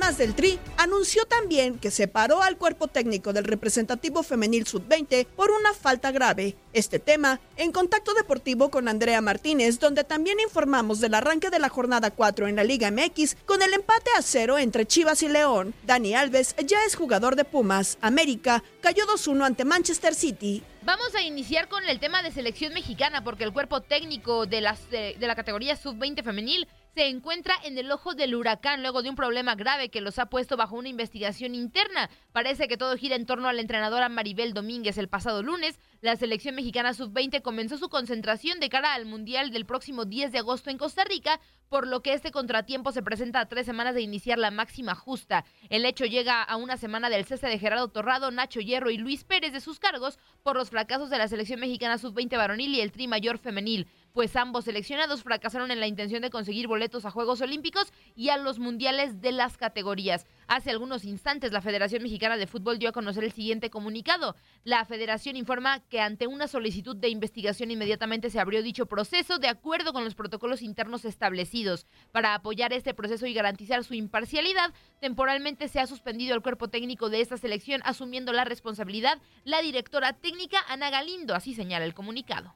En 0.06 0.10
más 0.10 0.18
del 0.20 0.36
Tri, 0.36 0.60
anunció 0.78 1.26
también 1.26 1.80
que 1.80 1.90
separó 1.90 2.44
al 2.44 2.58
cuerpo 2.58 2.88
técnico 2.88 3.34
del 3.34 3.44
representativo 3.44 4.22
femenil 4.22 4.68
sub-20 4.68 5.26
por 5.26 5.50
una 5.50 5.74
falta 5.74 6.12
grave. 6.12 6.56
Este 6.74 7.00
tema 7.00 7.40
en 7.58 7.72
contacto 7.72 8.14
deportivo 8.14 8.70
con 8.70 8.88
Andrea 8.88 9.20
Martínez, 9.22 9.80
donde 9.80 10.04
también 10.04 10.40
informamos 10.40 11.00
del 11.00 11.16
arranque 11.16 11.50
de 11.50 11.58
la 11.58 11.70
jornada 11.70 12.12
4 12.12 12.48
en 12.48 12.58
la 12.58 12.64
Liga 12.64 12.92
MX 12.92 13.36
con 13.48 13.64
el 13.64 13.74
empate 13.74 14.12
a 14.16 14.22
cero 14.22 14.60
entre 14.60 14.86
Chivas 14.86 15.24
y 15.24 15.28
León. 15.28 15.74
Dani 15.88 16.14
Alves 16.14 16.56
ya 16.64 16.86
es 16.86 16.94
jugador 16.94 17.36
de 17.36 17.46
Pumas. 17.46 17.98
América 18.00 18.64
cayó 18.82 19.08
2-1 19.08 19.44
ante 19.44 19.66
Manchester 19.66 20.14
City. 20.14 20.62
Vamos 20.84 21.16
a 21.16 21.24
iniciar 21.24 21.68
con 21.68 21.84
el 21.84 22.00
tema 22.00 22.22
de 22.22 22.32
selección 22.32 22.74
mexicana 22.74 23.24
porque 23.24 23.44
el 23.44 23.54
cuerpo 23.54 23.82
técnico 23.82 24.46
de, 24.46 24.62
de, 24.92 25.16
de 25.20 25.28
la 25.28 25.36
categoría 25.36 25.76
sub-20 25.76 26.24
femenil 26.24 26.68
se 26.96 27.08
encuentra 27.08 27.54
en 27.66 27.78
el 27.78 27.92
ojo 27.92 28.16
del 28.16 28.36
huracán 28.36 28.82
luego 28.82 29.04
de 29.04 29.10
un 29.10 29.18
problema 29.18 29.56
grave 29.56 29.90
que 29.90 30.00
los 30.00 30.18
ha 30.18 30.28
puesto 30.28 30.56
bajo 30.56 30.78
una 30.78 30.88
investigación 30.88 31.54
interna. 31.54 32.10
Parece 32.32 32.70
que 32.70 32.78
todo 32.78 32.96
gira 32.96 33.18
en 33.18 33.26
torno 33.26 33.50
a 33.50 33.54
la 33.54 33.60
entrenadora 33.60 34.08
Maribel 34.08 34.54
Domínguez. 34.54 34.98
El 34.98 35.10
pasado 35.10 35.44
lunes, 35.44 35.78
la 36.00 36.16
selección 36.16 36.56
mexicana 36.56 36.94
sub-20 36.94 37.42
comenzó 37.42 37.78
su 37.78 37.90
concentración 37.90 38.62
de 38.62 38.70
cara 38.70 38.94
al 38.94 39.06
Mundial 39.06 39.52
del 39.52 39.66
próximo 39.66 40.06
10 40.06 40.32
de 40.32 40.38
agosto 40.38 40.70
en 40.70 40.78
Costa 40.78 41.04
Rica, 41.04 41.42
por 41.68 41.86
lo 41.86 42.02
que 42.02 42.14
este 42.14 42.32
contratiempo 42.32 42.94
se 42.94 43.04
presenta 43.04 43.42
a 43.42 43.50
tres 43.50 43.66
semanas 43.66 43.94
de 43.94 44.02
iniciar 44.02 44.38
la 44.38 44.50
máxima 44.50 44.96
justa. 44.96 45.44
El 45.70 45.84
hecho 45.84 46.06
llega 46.06 46.44
a 46.44 46.56
una 46.56 46.78
semana 46.78 47.10
del 47.10 47.26
cese 47.26 47.48
de 47.48 47.60
Gerardo 47.60 47.90
Torrado, 47.90 48.32
Nacho 48.32 48.62
Hierro 48.62 48.90
y 48.90 48.98
Luis 48.98 49.26
Pérez 49.26 49.52
de 49.52 49.60
sus 49.60 49.80
cargos 49.80 50.18
por 50.44 50.56
los 50.56 50.70
fracasos 50.70 51.10
de 51.10 51.18
la 51.18 51.28
selección 51.28 51.60
mexicana 51.60 51.98
sub-20 51.98 52.38
varonil 52.38 52.74
y 52.74 52.80
el 52.80 52.94
tri 52.94 53.10
mayor 53.10 53.38
femenil 53.38 53.90
pues 54.16 54.34
ambos 54.38 54.64
seleccionados 54.64 55.24
fracasaron 55.24 55.72
en 55.72 55.82
la 55.82 55.88
intención 55.88 56.22
de 56.22 56.30
conseguir 56.30 56.68
boletos 56.68 57.04
a 57.04 57.12
Juegos 57.12 57.42
Olímpicos 57.42 57.92
y 58.16 58.30
a 58.30 58.38
los 58.38 58.60
mundiales 58.60 59.20
de 59.20 59.34
las 59.34 59.58
categorías. 59.58 60.26
Hace 60.48 60.72
algunos 60.72 61.04
instantes 61.04 61.52
la 61.52 61.60
Federación 61.60 62.02
Mexicana 62.02 62.38
de 62.38 62.48
Fútbol 62.48 62.80
dio 62.80 62.88
a 62.88 62.94
conocer 62.94 63.26
el 63.26 63.34
siguiente 63.34 63.70
comunicado. 63.70 64.38
La 64.64 64.86
federación 64.86 65.36
informa 65.36 65.82
que 65.90 66.00
ante 66.00 66.28
una 66.28 66.48
solicitud 66.48 66.96
de 66.96 67.10
investigación 67.10 67.72
inmediatamente 67.72 68.30
se 68.30 68.40
abrió 68.40 68.64
dicho 68.64 68.86
proceso 68.86 69.38
de 69.38 69.50
acuerdo 69.50 69.92
con 69.92 70.06
los 70.06 70.16
protocolos 70.16 70.62
internos 70.62 71.04
establecidos. 71.04 71.86
Para 72.14 72.36
apoyar 72.36 72.72
este 72.72 72.94
proceso 72.94 73.26
y 73.26 73.34
garantizar 73.34 73.84
su 73.84 73.96
imparcialidad, 73.96 74.74
temporalmente 75.02 75.68
se 75.68 75.82
ha 75.82 75.88
suspendido 75.88 76.36
el 76.36 76.42
cuerpo 76.42 76.70
técnico 76.70 77.10
de 77.10 77.20
esta 77.20 77.36
selección 77.36 77.82
asumiendo 77.84 78.32
la 78.32 78.46
responsabilidad 78.46 79.20
la 79.44 79.62
directora 79.62 80.14
técnica 80.14 80.60
Ana 80.70 80.90
Galindo, 80.90 81.36
así 81.36 81.54
señala 81.54 81.84
el 81.84 81.94
comunicado. 81.94 82.56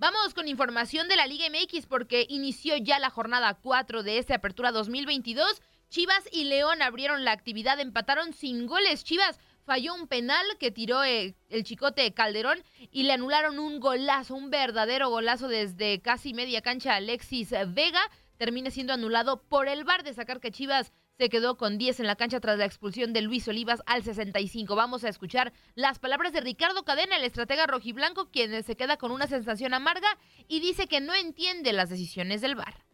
Vamos 0.00 0.32
con 0.32 0.46
información 0.46 1.08
de 1.08 1.16
la 1.16 1.26
Liga 1.26 1.46
MX 1.50 1.86
porque 1.86 2.24
inició 2.28 2.76
ya 2.76 3.00
la 3.00 3.10
jornada 3.10 3.54
4 3.54 4.04
de 4.04 4.18
esta 4.18 4.36
apertura 4.36 4.70
2022 4.70 5.60
Chivas 5.88 6.22
y 6.30 6.44
León 6.44 6.82
abrieron 6.82 7.24
la 7.24 7.32
actividad, 7.32 7.80
empataron 7.80 8.32
sin 8.32 8.68
goles. 8.68 9.02
Chivas 9.02 9.40
falló 9.64 9.96
un 9.96 10.06
penal 10.06 10.46
que 10.60 10.70
tiró 10.70 11.02
eh, 11.02 11.34
el 11.48 11.64
chicote 11.64 12.14
Calderón 12.14 12.62
y 12.92 13.02
le 13.02 13.14
anularon 13.14 13.58
un 13.58 13.80
golazo, 13.80 14.36
un 14.36 14.50
verdadero 14.50 15.10
golazo 15.10 15.48
desde 15.48 16.00
casi 16.00 16.32
media 16.32 16.62
cancha 16.62 16.94
Alexis 16.94 17.50
Vega. 17.68 18.02
Termina 18.36 18.70
siendo 18.70 18.92
anulado 18.92 19.42
por 19.42 19.66
el 19.66 19.82
bar 19.82 20.04
de 20.04 20.14
sacar 20.14 20.38
que 20.38 20.52
Chivas 20.52 20.92
se 21.18 21.28
quedó 21.28 21.56
con 21.56 21.78
10 21.78 21.98
en 22.00 22.06
la 22.06 22.14
cancha 22.14 22.38
tras 22.38 22.58
la 22.58 22.64
expulsión 22.64 23.12
de 23.12 23.22
Luis 23.22 23.48
Olivas 23.48 23.82
al 23.86 24.04
65. 24.04 24.76
Vamos 24.76 25.02
a 25.02 25.08
escuchar 25.08 25.52
las 25.74 25.98
palabras 25.98 26.32
de 26.32 26.40
Ricardo 26.40 26.84
Cadena, 26.84 27.16
el 27.16 27.24
estratega 27.24 27.66
rojiblanco, 27.66 28.30
quien 28.30 28.62
se 28.62 28.76
queda 28.76 28.96
con 28.98 29.10
una 29.10 29.26
sensación 29.26 29.74
amarga 29.74 30.06
y 30.46 30.60
dice 30.60 30.86
que 30.86 31.00
no 31.00 31.12
entiende 31.14 31.72
las 31.72 31.90
decisiones 31.90 32.40
del 32.40 32.54
VAR. 32.54 32.84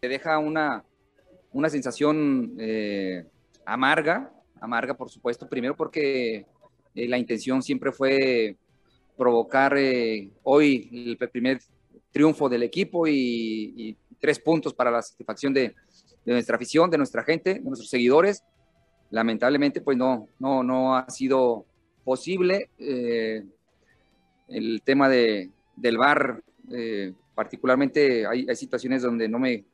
Te 0.00 0.08
deja 0.08 0.38
una, 0.38 0.84
una 1.52 1.70
sensación 1.70 2.54
eh, 2.58 3.24
amarga, 3.64 4.30
amarga 4.60 4.92
por 4.92 5.08
supuesto, 5.08 5.48
primero 5.48 5.74
porque 5.74 6.44
eh, 6.94 7.08
la 7.08 7.16
intención 7.16 7.62
siempre 7.62 7.92
fue 7.92 8.56
provocar 9.16 9.74
eh, 9.78 10.30
hoy 10.42 10.90
el 10.92 11.16
primer 11.30 11.60
triunfo 12.10 12.50
del 12.50 12.62
equipo 12.62 13.06
y, 13.06 13.72
y 13.74 13.96
tres 14.20 14.38
puntos 14.38 14.74
para 14.74 14.90
la 14.90 15.00
satisfacción 15.00 15.54
de, 15.54 15.74
de 16.24 16.32
nuestra 16.32 16.56
afición, 16.56 16.90
de 16.90 16.98
nuestra 16.98 17.24
gente, 17.24 17.54
de 17.54 17.60
nuestros 17.60 17.90
seguidores. 17.90 18.44
Lamentablemente, 19.10 19.80
pues 19.80 19.96
no, 19.96 20.28
no, 20.38 20.62
no 20.62 20.96
ha 20.96 21.08
sido 21.10 21.66
posible. 22.04 22.70
Eh, 22.78 23.44
el 24.48 24.82
tema 24.82 25.08
de, 25.08 25.50
del 25.76 25.98
bar, 25.98 26.42
eh, 26.70 27.12
particularmente 27.34 28.26
hay, 28.26 28.46
hay, 28.48 28.56
situaciones 28.56 29.02
donde 29.02 29.28
no 29.28 29.38
me, 29.38 29.64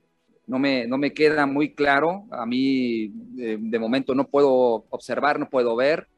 no, 0.47 0.59
me, 0.59 0.87
no 0.87 0.99
me 0.99 1.12
queda 1.12 1.47
muy 1.47 1.75
claro. 1.75 2.25
A 2.31 2.47
mí, 2.47 3.09
de, 3.09 3.78
momento, 3.78 4.14
no 4.14 4.26
puedo 4.28 4.87
observar, 4.90 5.38
no 5.38 5.49
puedo 5.49 5.76
ver. 5.76 6.09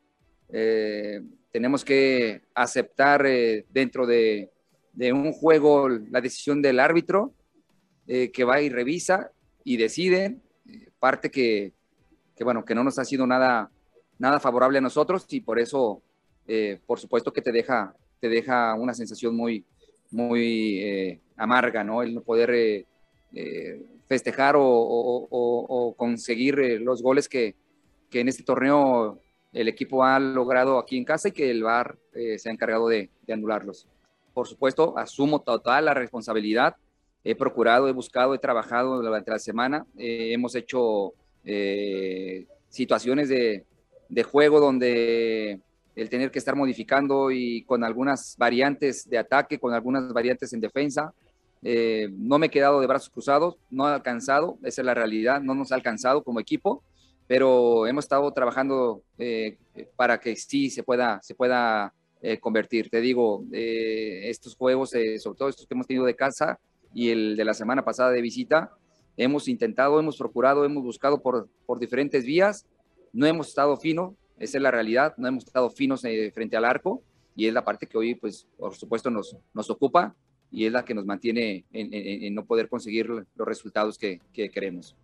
Eh, 0.49 1.21
tenemos 1.53 1.85
que 1.85 2.43
aceptar 2.55 3.27
dentro 3.71 4.07
de, 4.07 4.51
de, 4.93 5.13
un 5.13 5.33
juego 5.33 5.89
la 5.89 6.21
decisión 6.21 6.63
del 6.63 6.79
árbitro 6.79 7.35
que 8.07 8.45
va 8.45 8.61
y 8.61 8.69
revisa 8.69 9.31
y 9.65 9.77
deciden, 9.77 10.43
parte 10.99 11.31
que, 11.31 11.73
que, 12.37 12.45
bueno, 12.45 12.65
que 12.65 12.75
no 12.75 12.85
nos 12.85 12.99
ha 12.99 13.05
sido 13.05 13.27
nada, 13.27 13.71
nada 14.19 14.41
favorable 14.41 14.79
a 14.79 14.83
nosotros 14.83 15.27
y 15.31 15.41
por 15.41 15.59
eso, 15.59 16.03
eh, 16.47 16.79
por 16.87 16.99
supuesto 16.99 17.33
que 17.33 17.43
te 17.43 17.53
deja, 17.53 17.95
te 18.21 18.29
deja 18.29 18.75
una 18.75 18.95
sensación 18.95 19.37
muy, 19.37 19.65
muy 20.11 20.79
eh, 20.81 21.21
amarga, 21.37 21.85
¿no? 21.85 22.03
El 22.03 22.15
no 22.15 22.23
poder 22.23 22.51
eh, 22.51 22.87
eh 23.35 23.81
festejar 24.11 24.57
o, 24.57 24.65
o, 24.65 25.29
o, 25.31 25.67
o 25.69 25.95
conseguir 25.95 26.59
eh, 26.59 26.81
los 26.81 27.01
goles 27.01 27.29
que, 27.29 27.55
que, 28.11 28.19
en 28.19 28.27
este 28.27 28.43
torneo 28.43 29.21
el 29.53 29.69
equipo 29.69 30.03
ha 30.03 30.19
logrado 30.19 30.81
aquí 30.81 30.99
en 30.99 31.05
casa 31.05 31.29
y 31.29 31.33
que 31.33 31.49
el 31.49 31.63
VAR 31.63 31.97
eh, 32.13 32.37
se 32.37 32.49
ha 32.49 32.53
encargado 32.53 32.89
de, 32.89 33.09
de 33.25 33.33
anularlos. 33.33 33.87
Por 34.35 34.49
supuesto, 34.49 34.99
asumo 34.99 35.43
total 35.43 35.85
la 35.85 35.95
responsabilidad 35.95 36.75
he 37.25 37.35
procurado, 37.35 37.89
he 37.89 37.93
buscado, 37.93 38.35
he 38.35 38.39
trabajado 38.39 39.03
durante 39.03 39.31
la 39.31 39.39
semana, 39.39 39.87
eh, 39.97 40.33
hemos 40.33 40.55
hecho 40.55 41.13
eh, 41.45 42.47
situaciones 42.69 43.29
de, 43.29 43.65
de, 44.09 44.23
juego 44.23 44.61
donde 44.61 45.61
el 45.97 46.09
tener 46.09 46.31
que 46.31 46.39
estar 46.39 46.57
modificando 46.57 47.31
y 47.31 47.63
con 47.65 47.85
algunas 47.85 48.37
variantes 48.39 49.09
de 49.09 49.19
ataque, 49.19 49.59
con 49.59 49.75
algunas 49.75 50.13
variantes 50.13 50.53
en 50.53 50.61
defensa, 50.61 51.13
eh, 51.63 52.09
no 52.13 52.39
me 52.39 52.47
he 52.47 52.51
quedado 52.51 52.81
de 52.81 52.87
brazos 52.87 53.11
cruzados, 53.11 53.57
no 53.71 53.87
ha 53.87 53.95
alcanzado, 53.95 54.59
esa 54.63 54.81
es 54.81 54.87
la 54.87 54.95
realidad, 54.95 55.41
no 55.43 55.55
nos 55.55 55.73
ha 55.73 55.75
alcanzado 55.75 56.23
como 56.23 56.41
equipo, 56.41 56.83
pero 57.27 57.87
hemos 57.87 58.05
estado 58.05 58.33
trabajando 58.33 59.03
eh, 59.19 59.59
para 59.95 60.19
que 60.19 60.35
sí 60.37 60.71
se 60.71 60.83
pueda, 60.83 61.21
se 61.23 61.35
pueda 61.35 61.93
eh, 62.23 62.39
convertir. 62.41 62.89
Te 62.91 63.01
digo, 63.01 63.45
estos 63.53 64.57
juegos, 64.57 64.91
sobre 64.91 65.37
todo 65.37 65.49
estos 65.49 65.67
que 65.67 65.75
hemos 65.75 65.87
tenido 65.87 66.07
de 66.07 66.17
casa, 66.17 66.59
y 66.95 67.11
el 67.11 67.37
de 67.37 67.45
la 67.45 67.55
semana 67.55 67.85
pasada 67.85 68.11
de 68.11 68.23
visita. 68.23 68.73
Hemos 69.17 69.49
intentado, 69.49 69.99
hemos 70.01 70.17
procurado, 70.17 70.65
hemos 70.65 70.83
buscado 70.83 71.21
por, 71.21 71.49
por 71.67 71.79
diferentes 71.79 72.25
vías. 72.25 72.67
No 73.13 73.27
hemos 73.27 73.49
estado 73.49 73.77
fino, 73.77 74.17
esa 74.39 74.59
es 74.59 74.63
la 74.63 74.71
realidad, 74.71 75.15
no 75.17 75.29
hemos 75.29 75.45
estado 75.45 75.69
finos 75.71 76.05
eh, 76.05 76.31
frente 76.33 76.57
al 76.57 76.65
arco 76.65 77.03
y 77.37 77.47
es 77.47 77.55
la 77.55 77.65
parte 77.65 77.87
que 77.87 77.99
hoy, 77.99 78.15
pues, 78.15 78.47
por 78.57 78.75
supuesto, 78.75 79.11
nos, 79.11 79.37
nos 79.53 79.69
ocupa 79.69 80.15
y 80.51 80.67
es 80.67 80.73
la 80.73 80.85
que 80.85 80.95
nos 80.95 81.05
mantiene 81.05 81.65
en, 81.73 81.93
en, 81.93 82.25
en 82.25 82.35
no 82.35 82.45
poder 82.45 82.69
conseguir 82.69 83.09
los 83.09 83.47
resultados 83.47 83.99
que, 83.99 84.21
que 84.33 84.51
queremos. 84.51 84.97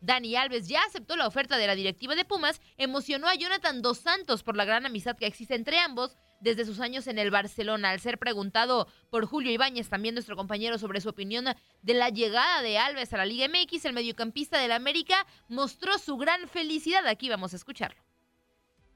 Dani 0.00 0.36
Alves 0.36 0.68
ya 0.68 0.80
aceptó 0.86 1.16
la 1.16 1.26
oferta 1.26 1.56
de 1.56 1.66
la 1.66 1.74
directiva 1.74 2.14
de 2.14 2.24
Pumas, 2.24 2.60
emocionó 2.76 3.26
a 3.28 3.34
Jonathan 3.34 3.82
Dos 3.82 3.98
Santos 3.98 4.42
por 4.42 4.56
la 4.56 4.64
gran 4.64 4.86
amistad 4.86 5.16
que 5.16 5.26
existe 5.26 5.54
entre 5.54 5.78
ambos 5.78 6.16
desde 6.40 6.64
sus 6.64 6.80
años 6.80 7.06
en 7.06 7.18
el 7.18 7.30
Barcelona. 7.30 7.90
Al 7.90 8.00
ser 8.00 8.18
preguntado 8.18 8.86
por 9.10 9.26
Julio 9.26 9.50
Ibáñez, 9.52 9.88
también 9.88 10.14
nuestro 10.14 10.36
compañero, 10.36 10.78
sobre 10.78 11.00
su 11.00 11.08
opinión 11.08 11.46
de 11.82 11.94
la 11.94 12.08
llegada 12.08 12.62
de 12.62 12.78
Alves 12.78 13.12
a 13.12 13.16
la 13.18 13.26
Liga 13.26 13.46
MX, 13.48 13.84
el 13.84 13.92
mediocampista 13.92 14.58
del 14.58 14.72
América 14.72 15.26
mostró 15.48 15.98
su 15.98 16.16
gran 16.16 16.48
felicidad. 16.48 17.06
Aquí 17.06 17.28
vamos 17.28 17.52
a 17.52 17.56
escucharlo. 17.56 18.00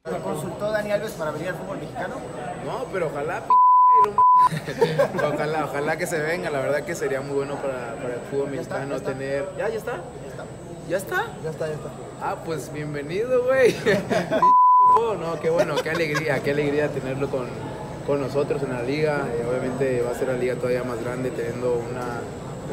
¿Lo 0.05 0.22
consultó 0.22 0.70
Dani 0.70 0.92
Alves 0.92 1.12
para 1.12 1.31
venir 1.31 1.48
al 1.48 1.57
fútbol 1.57 1.79
mexicano? 1.79 2.16
No, 2.64 2.87
pero 2.90 3.09
ojalá, 3.09 3.42
ojalá, 5.35 5.64
ojalá 5.66 5.96
que 5.98 6.07
se 6.07 6.18
venga. 6.20 6.48
La 6.48 6.61
verdad 6.61 6.85
que 6.85 6.94
sería 6.94 7.20
muy 7.20 7.35
bueno 7.35 7.57
para, 7.57 7.96
para 7.96 8.14
el 8.14 8.20
fútbol 8.31 8.50
mexicano 8.50 8.96
está, 8.96 9.12
tener. 9.12 9.46
¿Ya, 9.59 9.68
ya 9.68 9.76
está? 9.76 9.96
¿Ya 10.22 10.29
está? 10.29 10.44
¿Ya 10.88 10.96
está? 10.96 11.26
Ya 11.44 11.50
está, 11.50 11.66
ya 11.66 11.74
está. 11.74 11.90
Ah, 12.22 12.37
pues 12.44 12.72
bienvenido, 12.72 13.44
güey. 13.44 13.76
no, 15.20 15.40
qué 15.40 15.50
bueno, 15.50 15.74
qué 15.83 15.90
alegría, 15.90 16.40
qué 16.42 16.50
alegría 16.53 16.88
tenerlo 16.88 17.29
con, 17.29 17.46
con 18.07 18.20
nosotros 18.20 18.62
en 18.62 18.70
la 18.70 18.83
liga. 18.83 19.29
Eh, 19.33 19.44
obviamente 19.48 20.03
va 20.03 20.11
a 20.11 20.14
ser 20.14 20.29
la 20.29 20.35
liga 20.37 20.55
todavía 20.55 20.83
más 20.85 21.03
grande, 21.03 21.31
teniendo 21.31 21.74
una, 21.74 22.20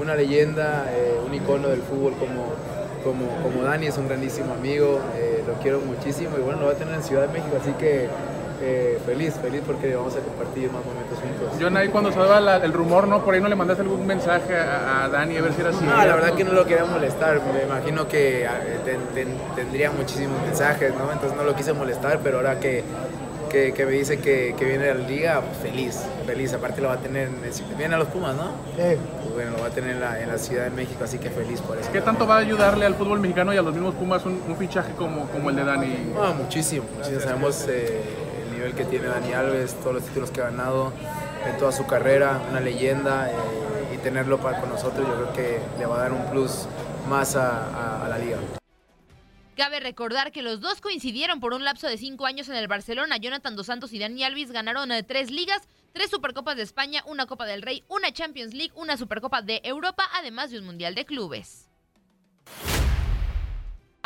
una 0.01 0.15
leyenda, 0.15 0.91
eh, 0.91 1.19
un 1.25 1.34
icono 1.34 1.69
del 1.69 1.82
fútbol 1.82 2.13
como, 2.13 2.53
como, 3.03 3.27
como 3.43 3.63
Dani, 3.63 3.88
es 3.88 3.97
un 3.97 4.08
grandísimo 4.08 4.53
amigo, 4.53 4.99
eh, 5.15 5.43
lo 5.45 5.53
quiero 5.56 5.80
muchísimo 5.82 6.38
y 6.38 6.41
bueno, 6.41 6.62
lo 6.62 6.67
va 6.67 6.71
a 6.73 6.75
tener 6.75 6.93
en 6.93 7.03
Ciudad 7.03 7.27
de 7.27 7.34
México, 7.34 7.58
así 7.62 7.71
que 7.73 8.08
eh, 8.62 9.00
feliz, 9.06 9.36
feliz 9.41 9.62
porque 9.65 9.96
vamos 9.96 10.15
a 10.15 10.20
compartir 10.20 10.72
más 10.72 10.84
momentos 10.84 11.20
juntos. 11.20 11.58
John, 11.62 11.78
ahí 11.78 11.89
cuando 11.89 12.12
salga 12.12 12.39
la, 12.39 12.58
el 12.58 12.74
rumor, 12.74 13.08
¿no? 13.08 13.24
Por 13.24 13.36
ahí 13.36 13.41
no 13.41 13.48
le 13.48 13.56
mandaste 13.56 13.84
algún 13.84 14.06
mensaje 14.06 14.58
a, 14.58 15.06
a 15.06 15.10
Dani 15.10 15.38
a 15.38 15.41
ver 15.41 15.54
si 15.54 15.62
era 15.62 15.70
así. 15.70 15.86
No, 15.86 15.96
la 15.96 16.15
verdad 16.15 16.34
que 16.34 16.43
no 16.43 16.54
lo 16.54 16.65
quería 16.65 16.86
molestar, 16.86 17.39
me 17.54 17.63
imagino 17.63 18.08
que 18.08 18.48
ten, 18.84 19.00
ten, 19.13 19.28
tendría 19.56 19.91
muchísimos 19.91 20.41
mensajes, 20.41 20.93
¿no? 20.96 21.12
Entonces 21.12 21.38
no 21.38 21.43
lo 21.43 21.56
quise 21.56 21.74
molestar, 21.74 22.20
pero 22.24 22.38
ahora 22.38 22.60
que, 22.60 22.84
que, 23.50 23.74
que 23.74 23.86
me 23.86 23.91
dice 23.91 24.20
que, 24.20 24.56
que, 24.58 24.65
viene 24.65 24.89
a 24.89 24.96
la 24.96 25.08
liga, 25.08 25.41
pues 25.41 25.58
feliz, 25.58 26.02
feliz. 26.26 26.54
Aparte 26.54 26.82
lo 26.82 26.88
va 26.88 26.96
a 26.96 27.00
tener, 27.00 27.28
en, 27.28 27.78
viene 27.78 27.93
a 27.93 28.00
los 28.00 28.08
Pumas, 28.08 28.36
¿no? 28.36 28.52
Sí. 28.76 28.98
Pues 29.22 29.34
bueno, 29.36 29.52
lo 29.52 29.60
va 29.60 29.67
a 29.67 29.72
tener 29.72 29.91
en 29.91 30.00
la, 30.00 30.20
en 30.20 30.30
la, 30.30 30.38
Ciudad 30.39 30.63
de 30.63 30.72
México, 30.72 31.04
así 31.04 31.20
que 31.20 31.30
feliz 31.30 31.62
por 31.62 31.78
eso. 31.78 31.91
¿Qué 31.91 32.02
tanto 32.02 32.26
va 32.26 32.38
a 32.38 32.39
ayudarle 32.39 32.86
al 32.86 32.96
fútbol 32.96 33.20
mexicano 33.20 33.54
y 33.54 33.58
a 33.58 33.62
los 33.62 33.74
mismos 33.74 33.93
Pumas 33.93 34.26
un, 34.26 34.41
un 34.48 34.58
fichaje 34.58 34.93
como, 34.98 35.28
como 35.28 35.52
el 35.52 35.56
de 35.56 35.63
Dani? 35.63 36.12
No, 36.15 36.34
muchísimo, 36.34 36.86
muchísimo. 36.96 37.22
Sabemos... 37.22 37.65
Eh, 37.70 38.26
nivel 38.58 38.74
que 38.74 38.86
tiene 38.86 39.08
Dani 39.08 39.34
Alves, 39.34 39.80
todos 39.82 39.96
los 39.96 40.06
títulos 40.06 40.32
que 40.32 40.41
ha 40.41 40.46
ganado 40.46 40.91
en 41.46 41.58
toda 41.58 41.72
su 41.72 41.86
carrera, 41.86 42.41
una 42.50 42.60
leyenda, 42.60 43.32
eh, 43.32 43.93
y 43.93 43.98
tenerlo 44.00 44.39
para 44.39 44.60
con 44.60 44.70
nosotros 44.70 45.08
yo 45.08 45.13
creo 45.13 45.34
que 45.34 45.62
le 45.78 45.86
va 45.86 45.98
a 45.98 46.00
dar 46.00 46.12
un 46.12 46.30
plus 46.32 46.67
más 47.08 47.36
a, 47.36 48.04
a, 48.04 48.10
la 48.10 48.17
liga. 48.17 48.38
Cabe 49.56 49.80
recordar 49.80 50.32
que 50.32 50.41
los 50.41 50.60
dos 50.60 50.82
coincidieron 50.82 51.39
por 51.39 51.54
un 51.54 51.63
lapso 51.63 51.88
de 51.88 51.98
cinco 51.98 52.26
años 52.26 52.50
en 52.50 52.56
el 52.56 52.67
Barcelona. 52.67 53.17
Jonathan 53.17 53.56
Dos 53.56 53.67
Santos 53.67 53.93
y 53.93 54.00
Dani 54.00 54.24
Alves 54.24 54.52
ganaron 54.52 54.91
eh, 54.91 55.04
tres 55.04 55.32
ligas, 55.32 55.62
tres 55.93 56.10
Supercopas 56.10 56.58
de 56.58 56.63
España, 56.63 57.04
una 57.06 57.28
Copa 57.28 57.46
del 57.46 57.62
Rey, 57.62 57.84
una 57.89 58.12
Champions 58.12 58.54
League, 58.54 58.74
una 58.76 58.98
Supercopa 58.98 59.41
de 59.41 59.62
Europa, 59.63 60.04
además 60.15 60.52
de 60.52 60.60
un 60.60 60.65
Mundial 60.65 60.96
de 60.96 61.06
Clubes. 61.06 61.66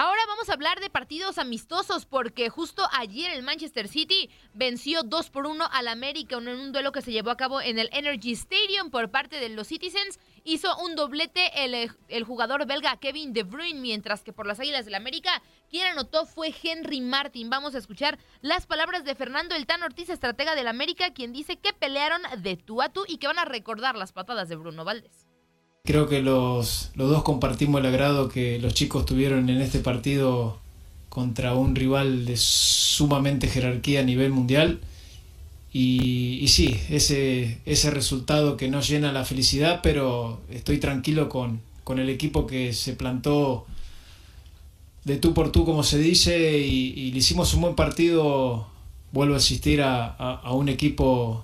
Ahora 0.03 0.21
vamos 0.25 0.49
a 0.49 0.53
hablar 0.53 0.79
de 0.79 0.89
partidos 0.89 1.37
amistosos 1.37 2.07
porque 2.07 2.49
justo 2.49 2.81
ayer 2.91 3.29
el 3.29 3.43
Manchester 3.43 3.87
City 3.87 4.31
venció 4.51 5.03
2 5.03 5.29
por 5.29 5.45
1 5.45 5.63
al 5.71 5.87
América 5.87 6.37
en 6.37 6.47
un 6.47 6.71
duelo 6.71 6.91
que 6.91 7.03
se 7.03 7.11
llevó 7.11 7.29
a 7.29 7.37
cabo 7.37 7.61
en 7.61 7.77
el 7.77 7.87
Energy 7.93 8.31
Stadium 8.31 8.89
por 8.89 9.11
parte 9.11 9.39
de 9.39 9.49
los 9.49 9.67
Citizens. 9.67 10.19
Hizo 10.43 10.75
un 10.79 10.95
doblete 10.95 11.51
el, 11.63 11.91
el 12.07 12.23
jugador 12.23 12.65
belga 12.65 12.97
Kevin 12.97 13.31
De 13.31 13.43
Bruyne, 13.43 13.79
mientras 13.79 14.23
que 14.23 14.33
por 14.33 14.47
las 14.47 14.59
Águilas 14.59 14.85
del 14.85 14.95
América 14.95 15.39
quien 15.69 15.85
anotó 15.85 16.25
fue 16.25 16.51
Henry 16.63 16.99
Martin. 16.99 17.51
Vamos 17.51 17.75
a 17.75 17.77
escuchar 17.77 18.17
las 18.41 18.65
palabras 18.65 19.05
de 19.05 19.13
Fernando 19.13 19.53
El 19.53 19.67
Tan 19.67 19.83
Ortiz, 19.83 20.09
estratega 20.09 20.55
del 20.55 20.67
América, 20.67 21.13
quien 21.13 21.31
dice 21.31 21.57
que 21.57 21.73
pelearon 21.73 22.23
de 22.39 22.57
tú 22.57 22.81
a 22.81 22.89
tú 22.89 23.03
y 23.07 23.17
que 23.19 23.27
van 23.27 23.37
a 23.37 23.45
recordar 23.45 23.95
las 23.95 24.13
patadas 24.13 24.49
de 24.49 24.55
Bruno 24.55 24.83
Valdés. 24.83 25.20
Creo 25.83 26.07
que 26.07 26.21
los, 26.21 26.91
los, 26.93 27.09
dos 27.09 27.23
compartimos 27.23 27.81
el 27.81 27.87
agrado 27.87 28.29
que 28.29 28.59
los 28.59 28.73
chicos 28.75 29.05
tuvieron 29.05 29.49
en 29.49 29.61
este 29.61 29.79
partido 29.79 30.59
contra 31.09 31.55
un 31.55 31.75
rival 31.75 32.25
de 32.25 32.37
sumamente 32.37 33.47
jerarquía 33.47 34.01
a 34.01 34.03
nivel 34.03 34.31
mundial. 34.31 34.79
Y, 35.73 36.45
sí, 36.49 36.79
ese, 36.89 37.59
ese 37.65 37.91
resultado 37.91 38.57
que 38.57 38.67
no 38.67 38.81
llena 38.81 39.11
la 39.11 39.25
felicidad, 39.25 39.79
pero 39.81 40.41
estoy 40.51 40.77
tranquilo 40.79 41.29
con, 41.29 41.61
con 41.83 41.97
el 41.97 42.09
equipo 42.09 42.45
que 42.45 42.73
se 42.73 42.93
plantó 42.93 43.65
de 45.03 45.17
tú 45.17 45.33
por 45.33 45.51
tú, 45.51 45.65
como 45.65 45.83
se 45.83 45.97
dice, 45.97 46.59
y, 46.59 47.11
le 47.11 47.17
hicimos 47.17 47.53
un 47.55 47.61
buen 47.61 47.75
partido, 47.75 48.67
vuelvo 49.11 49.33
a 49.33 49.37
asistir 49.37 49.81
a, 49.81 50.05
a, 50.07 50.53
un 50.53 50.69
equipo 50.69 51.43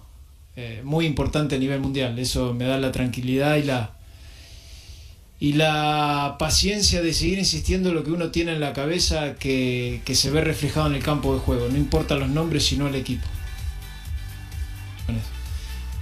eh, 0.55 0.81
muy 0.83 1.05
importante 1.05 1.55
a 1.55 1.59
nivel 1.59 1.79
mundial. 1.79 2.19
Eso 2.19 2.53
me 2.53 2.65
da 2.65 2.77
la 2.77 2.91
tranquilidad 2.91 3.55
y 3.55 3.63
la, 3.63 3.96
y 5.39 5.53
la 5.53 6.37
paciencia 6.39 7.01
de 7.01 7.13
seguir 7.13 7.37
insistiendo 7.37 7.89
en 7.89 7.95
lo 7.95 8.03
que 8.03 8.11
uno 8.11 8.31
tiene 8.31 8.53
en 8.53 8.59
la 8.59 8.73
cabeza 8.73 9.35
que, 9.35 10.01
que 10.03 10.15
se 10.15 10.31
ve 10.31 10.41
reflejado 10.41 10.87
en 10.87 10.95
el 10.95 11.03
campo 11.03 11.33
de 11.33 11.39
juego. 11.39 11.67
No 11.69 11.77
importa 11.77 12.15
los 12.15 12.29
nombres, 12.29 12.65
sino 12.65 12.87
el 12.87 12.95
equipo. 12.95 13.27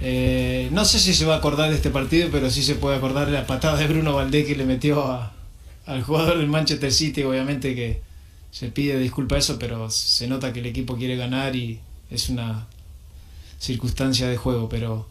Eh, 0.00 0.68
no 0.72 0.84
sé 0.84 0.98
si 0.98 1.14
se 1.14 1.24
va 1.24 1.34
a 1.34 1.38
acordar 1.38 1.70
de 1.70 1.76
este 1.76 1.90
partido, 1.90 2.28
pero 2.30 2.50
sí 2.50 2.62
se 2.62 2.74
puede 2.74 2.96
acordar 2.96 3.26
de 3.26 3.32
la 3.32 3.46
patada 3.46 3.76
de 3.78 3.86
Bruno 3.86 4.14
Valdés 4.14 4.46
que 4.46 4.56
le 4.56 4.64
metió 4.64 5.20
al 5.86 6.02
jugador 6.02 6.38
del 6.38 6.48
Manchester 6.48 6.92
City. 6.92 7.22
Obviamente 7.22 7.74
que 7.74 8.00
se 8.50 8.68
pide 8.68 8.98
disculpa 8.98 9.36
a 9.36 9.38
eso, 9.38 9.58
pero 9.58 9.90
se 9.90 10.26
nota 10.26 10.52
que 10.52 10.60
el 10.60 10.66
equipo 10.66 10.96
quiere 10.96 11.16
ganar 11.16 11.56
y 11.56 11.80
es 12.10 12.28
una 12.28 12.66
circunstancia 13.58 14.28
de 14.28 14.36
juego. 14.36 14.68
Pero 14.68 15.08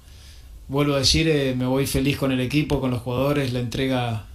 vuelvo 0.67 0.95
a 0.95 0.99
decir, 0.99 1.27
eh, 1.27 1.55
me 1.55 1.65
voy 1.65 1.87
feliz 1.87 2.17
con 2.17 2.31
el 2.31 2.39
equipo, 2.39 2.79
con 2.79 2.91
los 2.91 3.01
jugadores. 3.01 3.53
La 3.53 3.59
entrega 3.59 4.25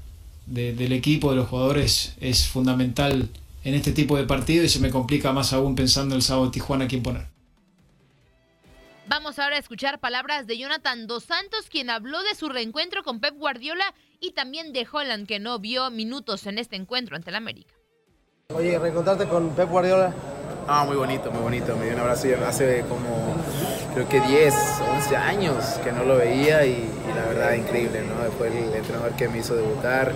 del 0.47 0.93
equipo, 0.93 1.31
de 1.31 1.37
los 1.37 1.49
jugadores, 1.49 2.15
es 2.21 2.49
fundamental 2.49 3.29
en 3.63 3.75
este 3.75 3.93
tipo 3.93 4.17
de 4.17 4.25
partido 4.25 4.65
y 4.65 4.69
se 4.69 4.81
me 4.81 4.91
complica 4.91 5.33
más 5.33 5.53
aún 5.53 5.75
pensando 5.75 6.15
el 6.15 6.23
sábado 6.23 6.51
Tijuana 6.51 6.89
quién 6.89 7.03
poner. 7.03 7.27
Vamos 9.07 9.39
ahora 9.39 9.57
a 9.57 9.59
escuchar 9.59 9.99
palabras 9.99 10.47
de 10.47 10.57
Jonathan 10.57 11.09
Dos 11.09 11.25
Santos, 11.25 11.67
quien 11.69 11.91
habló 11.91 12.23
de 12.23 12.35
su 12.37 12.49
reencuentro 12.49 13.03
con 13.03 13.19
Pep 13.19 13.37
Guardiola 13.37 13.93
y 14.21 14.33
también 14.33 14.73
de 14.73 14.87
Holland, 14.91 15.27
que 15.27 15.41
no 15.41 15.59
vio 15.59 15.91
minutos 15.91 16.47
en 16.47 16.59
este 16.59 16.77
encuentro 16.77 17.17
ante 17.17 17.31
el 17.31 17.37
América. 17.37 17.75
Oye, 18.55 18.79
reencontrarte 18.79 19.27
con 19.27 19.51
Pep 19.51 19.69
Guardiola. 19.69 20.15
Ah, 20.69 20.85
muy 20.85 20.97
bonito, 20.97 21.31
muy 21.33 21.43
bonito. 21.43 21.77
Me 21.77 21.87
dio 21.87 21.95
un 21.95 22.01
abrazo 22.01 22.29
hace 22.47 22.85
como, 22.89 23.37
creo 23.95 24.09
que 24.09 24.21
10, 24.21 24.55
11 24.97 25.17
años 25.17 25.65
que 25.83 25.93
no 25.93 26.05
lo 26.05 26.17
veía 26.17 26.65
y, 26.65 26.89
la 27.15 27.27
verdad 27.27 27.53
increíble, 27.55 28.03
¿no? 28.03 28.31
Fue 28.39 28.49
el 28.49 28.73
entrenador 28.73 29.13
que 29.13 29.29
me 29.29 29.39
hizo 29.39 29.55
debutar 29.57 30.13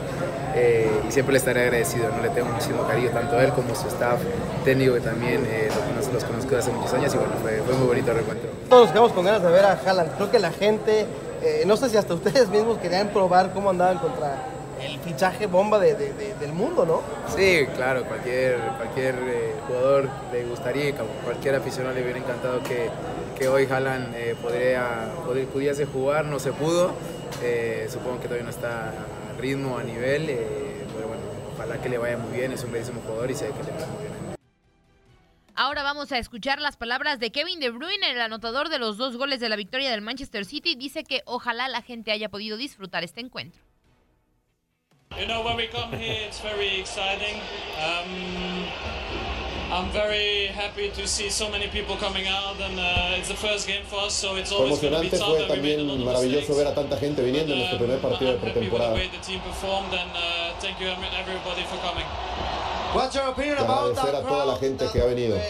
eh, 0.55 0.89
y 1.09 1.13
siempre 1.13 1.33
le 1.33 1.39
estaré 1.39 1.63
agradecido, 1.63 2.09
¿no? 2.11 2.23
Le 2.23 2.29
tengo 2.31 2.49
muchísimo 2.49 2.87
cariño 2.87 3.11
tanto 3.11 3.37
a 3.37 3.45
él 3.45 3.53
como 3.53 3.73
a 3.73 3.75
su 3.75 3.89
staff 3.89 4.21
técnico 4.65 4.95
que 4.95 5.01
también 5.01 5.45
eh, 5.47 5.69
los, 5.97 6.13
los, 6.13 6.25
conozco 6.25 6.55
desde 6.55 6.71
hace 6.71 6.73
muchos 6.73 6.95
años 6.95 7.15
y 7.15 7.19
bueno, 7.19 7.33
fue, 7.43 7.61
fue 7.67 7.75
muy 7.75 7.87
bonito 7.89 8.11
el 8.11 8.17
reencuentro. 8.19 8.51
Todos 8.69 8.83
nos 8.85 8.93
quedamos 8.93 9.13
con 9.13 9.25
ganas 9.25 9.43
de 9.43 9.51
ver 9.51 9.65
a 9.65 9.73
Haaland. 9.73 10.15
Creo 10.15 10.31
que 10.31 10.39
la 10.39 10.53
gente, 10.53 11.07
eh, 11.43 11.65
no 11.67 11.77
sé 11.77 11.89
si 11.89 11.97
hasta 11.97 12.15
ustedes 12.15 12.49
mismos 12.49 12.79
querían 12.79 13.09
probar 13.09 13.53
cómo 13.53 13.71
andaban 13.71 13.99
contra 13.99 14.37
el 14.81 14.99
fichaje 15.01 15.47
bomba 15.47 15.79
de, 15.79 15.95
del 15.95 16.53
mundo, 16.53 16.85
¿no? 16.85 17.03
Sí, 17.35 17.67
claro, 17.75 18.05
cualquier, 18.05 18.59
cualquier 18.77 19.15
eh, 19.15 19.55
jugador 19.67 20.09
le 20.33 20.45
gustaría, 20.45 20.95
cualquier 21.25 21.57
aficionado 21.57 21.95
le 21.95 22.03
hubiera 22.03 22.19
encantado 22.19 22.63
que, 22.63 22.91
que 23.39 23.49
hoy 23.49 23.67
Haaland 23.67 24.15
eh, 24.15 24.37
podría, 24.41 25.11
pudiese 25.53 25.87
jugar, 25.87 26.25
no 26.25 26.39
se 26.39 26.53
pudo. 26.53 26.95
Eh, 27.43 27.89
supongo 27.91 28.21
que 28.21 28.25
todavía 28.25 28.45
no 28.45 28.51
está 28.51 28.89
a 28.89 29.41
ritmo, 29.41 29.79
a 29.79 29.83
nivel, 29.83 30.27
pero 30.95 31.09
bueno, 31.09 31.23
ojalá 31.55 31.81
que 31.81 31.89
le 31.89 31.99
vaya 31.99 32.17
muy 32.17 32.37
bien, 32.37 32.53
es 32.53 32.63
un 32.65 32.73
bellísimo 32.73 33.01
jugador 33.03 33.31
y 33.31 33.35
sé 33.35 33.47
que 33.47 33.63
le 33.65 33.73
va 33.73 33.87
muy 33.87 34.03
bien. 34.03 34.15
Ahora 35.57 35.85
vamos 35.85 36.11
a 36.11 36.19
escuchar 36.19 36.61
las 36.61 36.77
palabras 36.77 37.21
de 37.21 37.31
Kevin 37.31 37.61
De 37.61 37.71
Bruyne, 37.71 38.11
el 38.11 38.21
anotador 38.21 38.71
de 38.71 38.81
los 38.81 38.97
dos 38.97 39.17
goles 39.17 39.39
de 39.39 39.49
la 39.49 39.55
victoria 39.55 39.91
del 39.91 40.01
Manchester 40.01 40.45
City. 40.45 40.75
Dice 40.75 41.05
que 41.05 41.23
ojalá 41.27 41.69
la 41.69 41.81
gente 41.81 42.11
haya 42.11 42.29
podido 42.29 42.57
disfrutar 42.57 43.05
este 43.05 43.21
encuentro. 43.21 43.63
You 45.17 45.27
know, 45.27 45.45
when 45.45 45.57
we 45.57 45.69
come 45.69 45.93
here, 45.97 46.27
it's 46.27 46.41
very 46.41 46.81
exciting. 46.81 47.37
Um, 47.79 48.94
I'm 49.75 49.91
very 49.91 50.47
happy 50.55 50.89
to 50.91 51.05
see 51.05 51.29
so 51.29 51.51
many 51.51 51.67
people 51.67 51.97
coming 51.97 52.29
out, 52.29 52.61
and 52.61 52.79
uh, 52.79 53.19
it's 53.19 53.27
the 53.27 53.35
first 53.35 53.67
game 53.67 53.83
for 53.87 54.07
us, 54.07 54.15
so 54.15 54.37
it's 54.37 54.53
always 54.53 54.79
going 54.79 54.95
to 54.95 55.01
be 55.01 55.11
tough. 55.11 55.35
Fue 55.35 55.49
también 55.49 55.83
maravilloso 56.05 56.55
ver 56.55 56.69
a 56.69 56.75
tanta 56.77 56.97
gente 56.97 57.21
viniendo 57.23 57.53
en 57.55 57.59
nuestro 57.59 57.79
primer 57.79 57.99
partido 57.99 58.33
de 58.35 58.39
pretemporada. 58.39 58.95
The 58.95 59.01
way 59.01 59.09
the 59.09 59.19
team 59.19 59.41
performed, 59.41 59.93
and 59.93 60.13
uh, 60.15 60.55
thank 60.61 60.79
you 60.79 60.87
everybody 60.87 61.65
for 61.65 61.77
coming. 61.83 62.07
What's 62.95 63.17
your 63.17 63.27
opinion 63.27 63.59
about 63.59 63.97
that 63.97 64.15
a 64.15 64.23
toda 64.23 64.45
la 64.45 64.59
gente 64.59 64.87
que 64.93 65.01
ha 65.01 65.07
venido. 65.07 65.41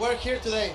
We're 0.00 0.16
here 0.16 0.38
today. 0.40 0.72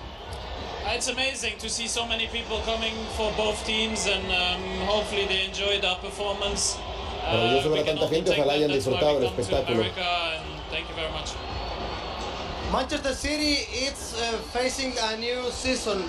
It's 0.86 1.10
amazing 1.10 1.58
to 1.58 1.68
see 1.68 1.88
so 1.88 2.06
many 2.06 2.28
people 2.28 2.62
coming 2.64 2.94
for 3.18 3.34
both 3.38 3.66
teams, 3.66 4.06
and 4.06 4.24
um, 4.30 4.86
hopefully 4.86 5.26
they 5.26 5.46
enjoyed 5.46 5.84
our 5.84 5.98
performance. 5.98 6.78
Maravilloso 7.26 7.72
ver 7.72 7.80
a 7.80 7.86
tanta 7.86 8.08
gente, 8.08 8.32
ojalá 8.34 8.54
hayan 8.54 8.72
disfrutado 8.72 9.18
el 9.18 9.26
espectáculo. 9.26 9.84
Manchester 12.72 13.16
City 13.16 13.66
is 13.74 14.14
uh, 14.22 14.38
facing 14.54 14.94
a 15.10 15.18
new 15.18 15.50
season. 15.50 16.04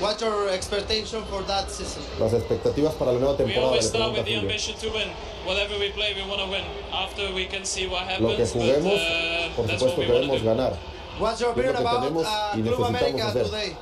What's 0.00 0.20
your 0.20 0.48
expectation 0.48 1.22
for 1.30 1.42
that 1.42 1.70
season? 1.70 2.02
Las 2.18 2.32
expectativas 2.32 2.94
para 2.98 3.12
la 3.12 3.20
nueva 3.20 3.36
temporada. 3.36 3.60
We 3.60 3.66
always 3.66 3.86
start 3.86 4.12
with 4.12 4.24
the 4.26 4.34
ambition 4.34 4.74
to 4.78 4.90
win. 4.90 5.08
Whatever 5.46 5.78
we 5.78 5.90
play, 5.90 6.14
we 6.14 6.26
want 6.26 6.42
to 6.42 6.50
win. 6.50 6.64
After 6.92 7.32
we 7.32 7.46
can 7.46 7.64
see 7.64 7.86
what 7.86 8.02
happens. 8.02 8.30
Lo 8.30 8.36
que 8.36 8.46
juguemos, 8.46 8.98
but, 8.98 8.98
uh, 8.98 9.54
por 9.54 9.68
supuesto 9.68 10.02
queremos 10.02 10.42
ganar. 10.42 10.72
What's 11.20 11.40
your 11.40 11.52
opinion 11.52 11.76
about 11.76 12.10
uh, 12.10 12.58
Club 12.58 12.82
America 12.82 13.22
hacer. 13.22 13.44
today? 13.44 13.76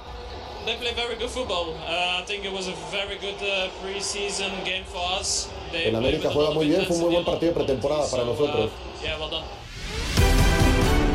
They 0.66 0.76
play 0.76 0.92
very 0.92 1.16
good 1.16 1.30
football. 1.30 1.72
Uh, 1.88 2.20
I 2.20 2.24
think 2.26 2.44
it 2.44 2.52
was 2.52 2.68
a 2.68 2.76
very 2.92 3.16
good 3.16 3.40
uh, 3.40 3.70
preseason 3.80 4.52
game 4.66 4.85
for 4.85 5.00
us. 5.18 5.48
They 5.72 5.88
en 5.88 5.96
América 5.96 6.28
juega 6.28 6.52
muy 6.52 6.68
bien, 6.68 6.85
fue 6.85 6.96
un 6.96 7.02
muy 7.02 7.12
buen 7.12 7.24
partido 7.24 7.54
de 7.54 7.64
pretemporada 7.64 8.11
para 8.11 8.24
nosotros. 8.26 8.68
Uh, 8.68 9.02
yeah, 9.02 9.18
well 9.18 9.30
done. 9.30 9.44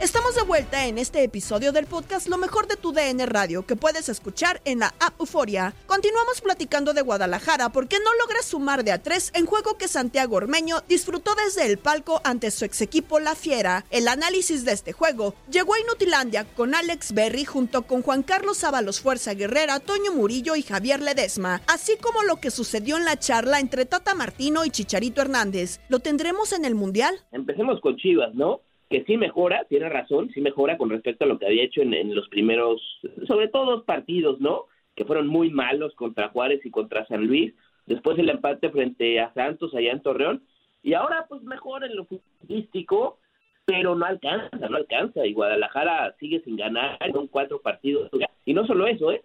Estamos 0.00 0.34
de 0.34 0.42
vuelta 0.42 0.86
en 0.86 0.98
este 0.98 1.22
episodio 1.22 1.70
del 1.70 1.86
podcast 1.86 2.28
Lo 2.28 2.36
mejor 2.36 2.66
de 2.66 2.76
tu 2.76 2.92
DN 2.92 3.24
Radio 3.26 3.64
que 3.64 3.76
puedes 3.76 4.08
escuchar 4.08 4.60
en 4.64 4.80
la 4.80 4.92
app 4.98 5.18
Euforia. 5.20 5.72
Continuamos 5.86 6.40
platicando 6.40 6.92
de 6.92 7.00
Guadalajara 7.00 7.68
porque 7.70 7.98
no 8.00 8.10
logra 8.20 8.42
sumar 8.42 8.82
de 8.82 8.90
a 8.90 9.02
tres 9.02 9.30
en 9.34 9.46
juego 9.46 9.78
que 9.78 9.86
Santiago 9.86 10.36
Ormeño 10.36 10.78
disfrutó 10.88 11.34
desde 11.36 11.70
el 11.70 11.78
palco 11.78 12.20
ante 12.24 12.50
su 12.50 12.64
ex 12.64 12.82
equipo 12.82 13.20
La 13.20 13.36
Fiera. 13.36 13.84
El 13.90 14.08
análisis 14.08 14.64
de 14.64 14.72
este 14.72 14.92
juego 14.92 15.34
llegó 15.48 15.74
a 15.74 15.80
Inutilandia 15.80 16.44
con 16.44 16.74
Alex 16.74 17.12
Berry 17.12 17.44
junto 17.44 17.82
con 17.82 18.02
Juan 18.02 18.24
Carlos 18.24 18.64
Ábalos 18.64 19.00
Fuerza 19.00 19.32
Guerrera, 19.34 19.78
Toño 19.78 20.12
Murillo 20.12 20.56
y 20.56 20.62
Javier 20.62 21.00
Ledesma, 21.00 21.62
así 21.68 21.96
como 21.98 22.24
lo 22.24 22.36
que 22.36 22.50
sucedió 22.50 22.96
en 22.96 23.04
la 23.04 23.18
charla 23.18 23.60
entre 23.60 23.86
Tata 23.86 24.14
Martino 24.14 24.64
y 24.64 24.70
Chicharito 24.70 25.22
Hernández. 25.22 25.80
¿Lo 25.88 26.00
tendremos 26.00 26.52
en 26.52 26.64
el 26.64 26.74
Mundial? 26.74 27.14
Empecemos 27.30 27.80
con 27.80 27.96
Chivas, 27.96 28.34
¿no? 28.34 28.63
Que 28.90 29.04
sí 29.04 29.16
mejora, 29.16 29.64
tiene 29.68 29.88
razón, 29.88 30.30
sí 30.32 30.40
mejora 30.40 30.76
con 30.76 30.90
respecto 30.90 31.24
a 31.24 31.28
lo 31.28 31.38
que 31.38 31.46
había 31.46 31.64
hecho 31.64 31.82
en, 31.82 32.14
los 32.14 32.28
primeros, 32.28 32.80
sobre 33.26 33.48
todo 33.48 33.76
dos 33.76 33.84
partidos, 33.84 34.40
¿no? 34.40 34.64
Que 34.94 35.04
fueron 35.04 35.26
muy 35.26 35.50
malos 35.50 35.94
contra 35.94 36.28
Juárez 36.28 36.64
y 36.64 36.70
contra 36.70 37.06
San 37.06 37.26
Luis. 37.26 37.54
Después 37.86 38.18
el 38.18 38.30
empate 38.30 38.70
frente 38.70 39.20
a 39.20 39.32
Santos 39.34 39.74
allá 39.74 39.92
en 39.92 40.02
Torreón. 40.02 40.42
Y 40.82 40.94
ahora 40.94 41.26
pues 41.28 41.42
mejora 41.42 41.86
en 41.86 41.96
lo 41.96 42.04
futbolístico, 42.04 43.18
pero 43.64 43.94
no 43.94 44.04
alcanza, 44.04 44.68
no 44.68 44.76
alcanza. 44.76 45.26
Y 45.26 45.32
Guadalajara 45.32 46.14
sigue 46.20 46.40
sin 46.40 46.56
ganar, 46.56 46.98
son 47.12 47.26
cuatro 47.26 47.60
partidos. 47.60 48.10
Y 48.44 48.54
no 48.54 48.66
solo 48.66 48.86
eso, 48.86 49.10
¿eh? 49.10 49.22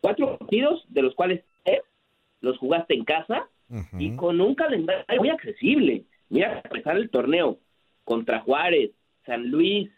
Cuatro 0.00 0.36
partidos 0.38 0.84
de 0.88 1.02
los 1.02 1.14
cuales 1.14 1.42
los 2.40 2.58
jugaste 2.58 2.94
en 2.94 3.04
casa 3.04 3.48
y 3.98 4.14
con 4.16 4.40
un 4.40 4.54
calendario 4.54 5.04
muy 5.18 5.30
accesible. 5.30 6.04
Mira, 6.28 6.60
empezar 6.64 6.96
el 6.96 7.10
torneo 7.10 7.58
contra 8.08 8.40
Juárez, 8.40 8.92
San 9.26 9.50
Luis, 9.50 9.90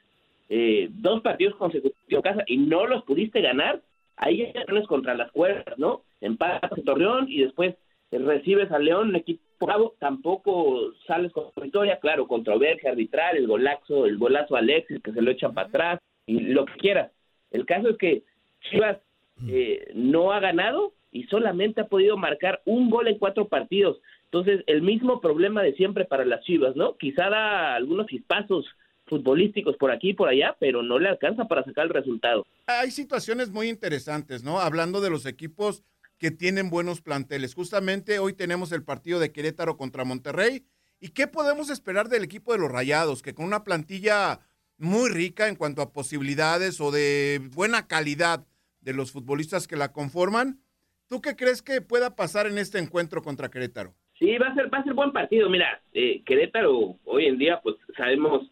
eh, 0.48 0.88
dos 0.90 1.22
partidos 1.22 1.54
consecutivos 1.54 2.02
en 2.08 2.22
casa 2.22 2.42
y 2.48 2.56
no 2.56 2.84
los 2.86 3.04
pudiste 3.04 3.40
ganar, 3.40 3.80
ahí 4.16 4.38
ya 4.52 4.64
tienes 4.64 4.88
contra 4.88 5.14
las 5.14 5.30
cuerdas, 5.30 5.78
¿no? 5.78 6.02
empatas 6.20 6.76
en 6.76 6.84
Torreón 6.84 7.26
y 7.28 7.42
después 7.42 7.76
recibes 8.10 8.68
al 8.72 8.84
León, 8.84 9.10
un 9.10 9.16
equipo 9.16 9.40
bravo, 9.60 9.94
tampoco 10.00 10.92
sales 11.06 11.30
con 11.30 11.44
victoria, 11.62 12.00
claro, 12.00 12.26
controversia 12.26 12.90
arbitral, 12.90 13.36
el 13.36 13.46
golazo, 13.46 14.06
el 14.06 14.18
golazo 14.18 14.56
a 14.56 14.58
Alexis 14.58 15.00
que 15.00 15.12
se 15.12 15.22
lo 15.22 15.30
echan 15.30 15.54
para 15.54 15.68
atrás 15.68 16.00
y 16.26 16.40
lo 16.40 16.66
que 16.66 16.74
quieras. 16.74 17.12
El 17.52 17.64
caso 17.64 17.90
es 17.90 17.96
que 17.96 18.24
Chivas 18.62 18.98
eh, 19.46 19.92
no 19.94 20.32
ha 20.32 20.40
ganado 20.40 20.94
y 21.12 21.24
solamente 21.24 21.82
ha 21.82 21.86
podido 21.86 22.16
marcar 22.16 22.60
un 22.64 22.90
gol 22.90 23.06
en 23.06 23.18
cuatro 23.18 23.46
partidos. 23.46 24.00
Entonces, 24.32 24.62
el 24.68 24.82
mismo 24.82 25.20
problema 25.20 25.62
de 25.62 25.74
siempre 25.74 26.04
para 26.04 26.24
las 26.24 26.44
Chivas, 26.44 26.76
¿no? 26.76 26.96
Quizá 26.96 27.28
da 27.28 27.74
algunos 27.74 28.06
chispazos 28.06 28.64
futbolísticos 29.06 29.76
por 29.76 29.90
aquí 29.90 30.10
y 30.10 30.14
por 30.14 30.28
allá, 30.28 30.56
pero 30.60 30.84
no 30.84 31.00
le 31.00 31.08
alcanza 31.08 31.48
para 31.48 31.64
sacar 31.64 31.86
el 31.86 31.92
resultado. 31.92 32.46
Hay 32.66 32.92
situaciones 32.92 33.50
muy 33.50 33.68
interesantes, 33.68 34.44
¿no? 34.44 34.60
Hablando 34.60 35.00
de 35.00 35.10
los 35.10 35.26
equipos 35.26 35.82
que 36.18 36.30
tienen 36.30 36.70
buenos 36.70 37.00
planteles. 37.00 37.54
Justamente 37.54 38.20
hoy 38.20 38.32
tenemos 38.32 38.70
el 38.70 38.84
partido 38.84 39.18
de 39.18 39.32
Querétaro 39.32 39.76
contra 39.76 40.04
Monterrey. 40.04 40.64
¿Y 41.00 41.08
qué 41.08 41.26
podemos 41.26 41.68
esperar 41.68 42.08
del 42.08 42.22
equipo 42.22 42.52
de 42.52 42.58
los 42.58 42.70
Rayados? 42.70 43.22
Que 43.22 43.34
con 43.34 43.46
una 43.46 43.64
plantilla 43.64 44.38
muy 44.78 45.10
rica 45.10 45.48
en 45.48 45.56
cuanto 45.56 45.82
a 45.82 45.92
posibilidades 45.92 46.80
o 46.80 46.92
de 46.92 47.40
buena 47.52 47.88
calidad 47.88 48.46
de 48.80 48.94
los 48.94 49.10
futbolistas 49.10 49.66
que 49.66 49.76
la 49.76 49.92
conforman, 49.92 50.60
¿tú 51.08 51.20
qué 51.20 51.34
crees 51.34 51.62
que 51.62 51.80
pueda 51.80 52.14
pasar 52.14 52.46
en 52.46 52.58
este 52.58 52.78
encuentro 52.78 53.22
contra 53.22 53.50
Querétaro? 53.50 53.94
Sí, 54.20 54.36
va 54.36 54.48
a 54.48 54.54
ser, 54.54 54.72
va 54.72 54.78
a 54.78 54.84
ser 54.84 54.92
buen 54.92 55.12
partido. 55.12 55.48
Mira, 55.48 55.80
eh, 55.94 56.22
Querétaro 56.26 56.96
hoy 57.06 57.24
en 57.26 57.38
día, 57.38 57.58
pues 57.62 57.76
sabemos 57.96 58.50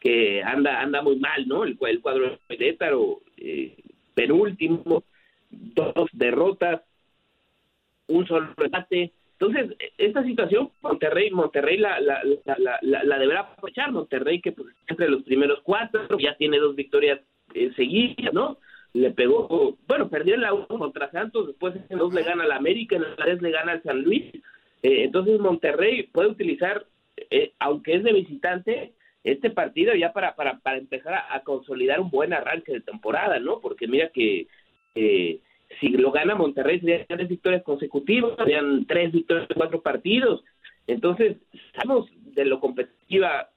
que 0.00 0.42
anda 0.42 0.80
anda 0.80 1.02
muy 1.02 1.16
mal, 1.16 1.46
¿no? 1.46 1.62
El, 1.62 1.78
el 1.78 2.00
cuadro 2.00 2.30
de 2.30 2.56
Querétaro, 2.56 3.20
eh, 3.36 3.76
penúltimo, 4.14 5.04
dos 5.50 6.08
derrotas, 6.12 6.80
un 8.06 8.26
solo 8.26 8.54
empate. 8.56 9.12
Entonces, 9.38 9.76
esta 9.98 10.24
situación, 10.24 10.70
Monterrey, 10.80 11.30
Monterrey 11.30 11.76
la, 11.76 12.00
la, 12.00 12.22
la, 12.56 12.78
la, 12.80 13.18
deberá 13.18 13.40
aprovechar. 13.40 13.92
Monterrey, 13.92 14.40
que 14.40 14.52
pues, 14.52 14.68
entre 14.86 15.10
los 15.10 15.22
primeros 15.22 15.60
cuatro, 15.62 16.18
ya 16.18 16.34
tiene 16.36 16.58
dos 16.58 16.74
victorias 16.74 17.20
eh, 17.52 17.70
seguidas, 17.76 18.32
¿no? 18.32 18.56
Le 18.94 19.10
pegó, 19.10 19.76
bueno, 19.86 20.08
perdió 20.08 20.34
en 20.34 20.40
la 20.42 20.54
1 20.54 20.66
contra 20.66 21.10
Santos, 21.10 21.48
después 21.48 21.74
en 21.90 21.98
dos 21.98 22.12
le 22.12 22.22
gana 22.22 22.44
al 22.44 22.52
América, 22.52 22.96
en 22.96 23.02
la 23.02 23.16
3 23.16 23.42
le 23.42 23.50
gana 23.50 23.72
al 23.72 23.82
San 23.82 24.02
Luis. 24.02 24.32
Eh, 24.82 25.04
entonces, 25.04 25.40
Monterrey 25.40 26.04
puede 26.04 26.28
utilizar, 26.28 26.86
eh, 27.30 27.52
aunque 27.58 27.94
es 27.96 28.04
de 28.04 28.12
visitante, 28.12 28.92
este 29.22 29.50
partido 29.50 29.94
ya 29.94 30.12
para, 30.12 30.34
para, 30.34 30.58
para 30.60 30.78
empezar 30.78 31.14
a, 31.28 31.40
consolidar 31.40 32.00
un 32.00 32.10
buen 32.10 32.32
arranque 32.32 32.72
de 32.72 32.80
temporada, 32.80 33.38
¿no? 33.38 33.60
Porque 33.60 33.86
mira 33.86 34.08
que 34.08 34.46
eh, 34.94 35.40
si 35.78 35.88
lo 35.88 36.10
gana 36.10 36.34
Monterrey 36.34 36.80
serían 36.80 37.04
tres 37.06 37.28
victorias 37.28 37.62
consecutivas, 37.62 38.36
serían 38.38 38.86
tres 38.86 39.12
victorias 39.12 39.48
en 39.50 39.56
cuatro 39.56 39.82
partidos. 39.82 40.42
Entonces, 40.86 41.36
estamos 41.52 42.08
de 42.34 42.44
lo 42.46 42.60
competitiva 42.60 43.50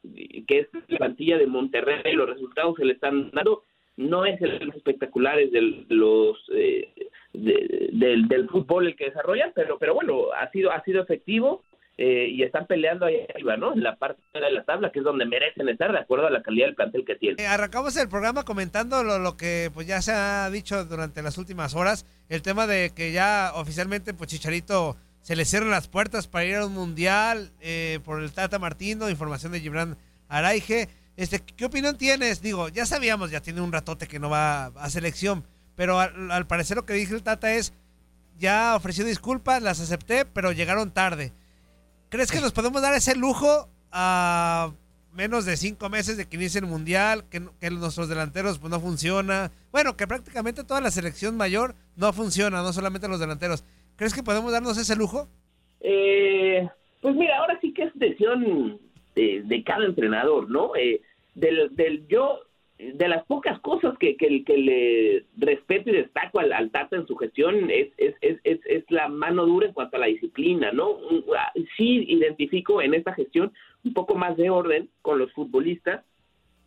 que 0.48 0.60
es 0.60 0.68
la 0.88 0.98
plantilla 0.98 1.38
de 1.38 1.48
Monterrey, 1.48 2.14
los 2.14 2.30
resultados 2.30 2.76
se 2.76 2.86
le 2.86 2.94
están 2.94 3.32
dando, 3.32 3.64
no 3.98 4.26
es 4.26 4.42
el 4.42 4.72
espectaculares 4.76 5.52
del, 5.52 5.86
los 5.90 6.38
eh, 6.54 6.94
del, 7.34 8.28
del 8.28 8.50
fútbol 8.50 8.88
el 8.88 8.96
que 8.96 9.06
desarrollan, 9.06 9.52
pero 9.56 9.78
pero 9.78 9.94
bueno, 9.94 10.32
ha 10.40 10.50
sido 10.52 10.72
ha 10.72 10.84
sido 10.84 11.02
efectivo 11.02 11.64
eh, 11.96 12.28
y 12.28 12.42
están 12.42 12.66
peleando 12.66 13.06
ahí 13.06 13.18
arriba, 13.30 13.56
¿no? 13.56 13.74
En 13.74 13.84
la 13.84 13.96
parte 13.98 14.20
de 14.34 14.52
la 14.52 14.64
tabla, 14.64 14.92
que 14.92 15.00
es 15.00 15.06
donde 15.06 15.26
merecen 15.26 15.70
estar 15.70 15.92
de 15.92 16.00
acuerdo 16.00 16.26
a 16.26 16.32
la 16.32 16.42
calidad 16.42 16.66
del 16.66 16.76
plantel 16.76 17.06
que 17.06 17.16
tienen. 17.16 17.40
Eh, 17.40 17.46
arrancamos 17.46 17.96
el 17.98 18.10
programa 18.10 18.44
comentando 18.44 19.04
lo, 19.04 19.20
lo, 19.20 19.38
que 19.38 19.70
pues 19.76 19.86
ya 19.86 20.02
se 20.02 20.12
ha 20.12 20.50
dicho 20.50 20.86
durante 20.86 21.22
las 21.22 21.38
últimas 21.38 21.76
horas, 21.76 22.08
el 22.30 22.42
tema 22.42 22.66
de 22.66 22.92
que 22.96 23.12
ya 23.12 23.52
oficialmente 23.54 24.16
pues 24.16 24.32
Chicharito 24.32 24.96
se 25.22 25.36
le 25.36 25.46
cierran 25.46 25.70
las 25.70 25.88
puertas 25.88 26.28
para 26.28 26.46
ir 26.46 26.56
a 26.56 26.66
un 26.66 26.74
mundial 26.74 27.52
eh, 27.62 28.00
por 28.04 28.24
el 28.24 28.34
Tata 28.34 28.58
Martino, 28.58 29.10
información 29.10 29.52
de 29.52 29.60
Gibran 29.60 29.96
Araige. 30.28 30.90
Este, 31.16 31.40
¿Qué 31.40 31.66
opinión 31.66 31.98
tienes? 31.98 32.42
Digo, 32.42 32.70
ya 32.70 32.86
sabíamos, 32.86 33.30
ya 33.30 33.42
tiene 33.42 33.62
un 33.62 33.72
ratote 33.72 34.08
que 34.08 34.20
no 34.20 34.30
va 34.30 34.66
a 34.66 34.90
selección, 34.90 35.44
pero 35.76 36.00
al, 36.00 36.48
parecer 36.48 36.78
lo 36.78 36.86
que 36.86 36.94
dijo 36.94 37.14
el 37.14 37.24
Tata 37.24 37.54
es, 37.54 37.74
ya 38.40 38.76
ofreció 38.76 39.06
disculpas, 39.06 39.62
las 39.62 39.80
acepté, 39.80 40.26
pero 40.26 40.52
llegaron 40.52 40.92
tarde. 40.92 41.32
¿Crees 42.10 42.32
que 42.32 42.42
nos 42.42 42.52
podemos 42.52 42.82
dar 42.82 42.94
ese 42.96 43.16
lujo 43.16 43.70
a 43.92 44.72
menos 45.14 45.46
de 45.46 45.56
cinco 45.56 45.90
meses 45.90 46.18
de 46.18 46.26
que 46.26 46.38
inicie 46.38 46.60
el 46.60 46.66
mundial, 46.66 47.26
que, 47.30 47.40
nuestros 47.70 48.10
delanteros 48.10 48.58
pues 48.58 48.72
no 48.72 48.80
funciona? 48.80 49.52
Bueno, 49.72 49.96
que 49.96 50.08
prácticamente 50.08 50.64
toda 50.64 50.82
la 50.82 50.90
selección 50.90 51.38
mayor 51.38 51.76
no 51.96 52.12
funciona, 52.12 52.64
no 52.64 52.74
solamente 52.74 53.08
los 53.08 53.20
delanteros. 53.20 53.64
¿Crees 53.96 54.16
que 54.16 54.24
podemos 54.24 54.52
darnos 54.52 54.78
ese 54.80 54.96
lujo? 54.96 55.28
Eh, 55.80 56.68
pues 57.02 57.16
mira, 57.16 57.38
ahora 57.38 57.60
sí 57.62 57.72
que 57.72 57.84
es 57.84 57.92
decisión 57.94 58.80
de, 59.16 59.64
cada 59.66 59.86
entrenador, 59.86 60.50
¿no? 60.50 60.76
Eh, 60.76 61.02
del, 61.36 61.76
del 61.76 62.08
yo 62.08 62.42
de 62.78 63.08
las 63.08 63.24
pocas 63.26 63.60
cosas 63.62 63.98
que, 63.98 64.18
que, 64.18 64.44
que 64.44 64.58
le 64.58 65.26
respeto 65.38 65.90
y 65.90 65.94
destaco 65.94 66.40
al, 66.40 66.52
al, 66.52 66.72
Tata 66.72 66.96
en 66.96 67.08
su 67.08 67.16
gestión 67.16 67.70
es, 67.70 67.90
es, 67.98 68.16
es, 68.22 68.60
es, 68.66 68.84
la 68.90 69.08
mano 69.08 69.46
dura 69.46 69.68
en 69.68 69.74
cuanto 69.74 69.98
a 69.98 70.00
la 70.00 70.08
disciplina, 70.08 70.72
¿no? 70.72 70.98
Ah, 71.38 71.52
sí 71.78 72.06
identifico 72.08 72.82
en 72.82 72.94
esta 72.94 73.14
gestión 73.14 73.54
un 73.84 73.94
poco 73.94 74.16
más 74.16 74.36
de 74.38 74.50
orden 74.50 74.90
con 75.02 75.20
los 75.20 75.32
futbolistas 75.34 76.04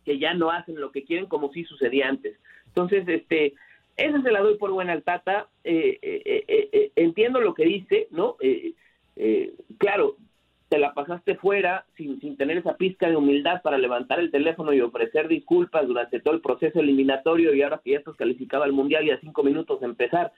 que 0.05 0.17
ya 0.17 0.33
no 0.33 0.49
hacen 0.49 0.79
lo 0.79 0.91
que 0.91 1.03
quieren 1.03 1.25
como 1.25 1.51
sí 1.51 1.65
sucedía 1.65 2.07
antes. 2.07 2.37
Entonces, 2.67 3.07
este, 3.07 3.53
esa 3.97 4.21
se 4.21 4.31
la 4.31 4.39
doy 4.41 4.57
por 4.57 4.71
buena 4.71 4.93
al 4.93 5.03
Tata. 5.03 5.47
Eh, 5.63 5.99
eh, 6.01 6.45
eh, 6.47 6.91
entiendo 6.95 7.41
lo 7.41 7.53
que 7.53 7.65
dice, 7.65 8.07
¿no? 8.11 8.37
claro, 9.79 10.15
te 10.69 10.77
la 10.77 10.93
pasaste 10.93 11.35
fuera 11.35 11.85
sin, 11.95 12.19
sin 12.19 12.35
tener 12.35 12.57
esa 12.57 12.75
pizca 12.75 13.09
de 13.09 13.15
humildad 13.15 13.61
para 13.61 13.77
levantar 13.77 14.19
el 14.19 14.31
teléfono 14.31 14.73
y 14.73 14.81
ofrecer 14.81 15.27
disculpas 15.27 15.87
durante 15.87 16.19
todo 16.19 16.33
el 16.33 16.41
proceso 16.41 16.79
eliminatorio 16.79 17.53
y 17.53 17.61
ahora 17.61 17.81
que 17.83 17.91
ya 17.91 17.99
estás 17.99 18.15
calificado 18.15 18.63
al 18.63 18.73
Mundial 18.73 19.05
y 19.05 19.11
a 19.11 19.19
cinco 19.19 19.43
minutos 19.43 19.79
de 19.79 19.85
empezar, 19.85 20.33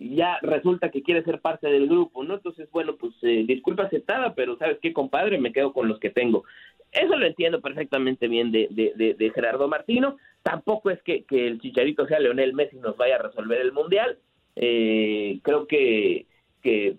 ya 0.00 0.38
resulta 0.42 0.90
que 0.90 1.02
quieres 1.02 1.24
ser 1.24 1.40
parte 1.40 1.68
del 1.68 1.88
grupo, 1.88 2.22
¿no? 2.24 2.34
Entonces, 2.34 2.68
bueno, 2.70 2.96
pues 2.96 3.12
eh, 3.22 3.44
disculpa 3.46 3.84
aceptada, 3.84 4.34
pero 4.34 4.56
¿sabes 4.56 4.78
qué, 4.80 4.92
compadre? 4.92 5.38
Me 5.38 5.52
quedo 5.52 5.72
con 5.72 5.88
los 5.88 5.98
que 5.98 6.10
tengo. 6.10 6.44
Eso 6.92 7.16
lo 7.16 7.26
entiendo 7.26 7.60
perfectamente 7.60 8.28
bien 8.28 8.50
de, 8.50 8.68
de, 8.70 9.14
de, 9.14 9.30
Gerardo 9.30 9.68
Martino. 9.68 10.16
Tampoco 10.42 10.90
es 10.90 11.02
que, 11.02 11.24
que, 11.24 11.46
el 11.46 11.60
Chicharito 11.60 12.06
sea 12.06 12.18
Leonel 12.18 12.54
Messi 12.54 12.78
nos 12.78 12.96
vaya 12.96 13.16
a 13.16 13.22
resolver 13.22 13.60
el 13.60 13.72
Mundial. 13.72 14.18
Eh, 14.56 15.40
creo 15.42 15.66
que, 15.66 16.26
que 16.62 16.96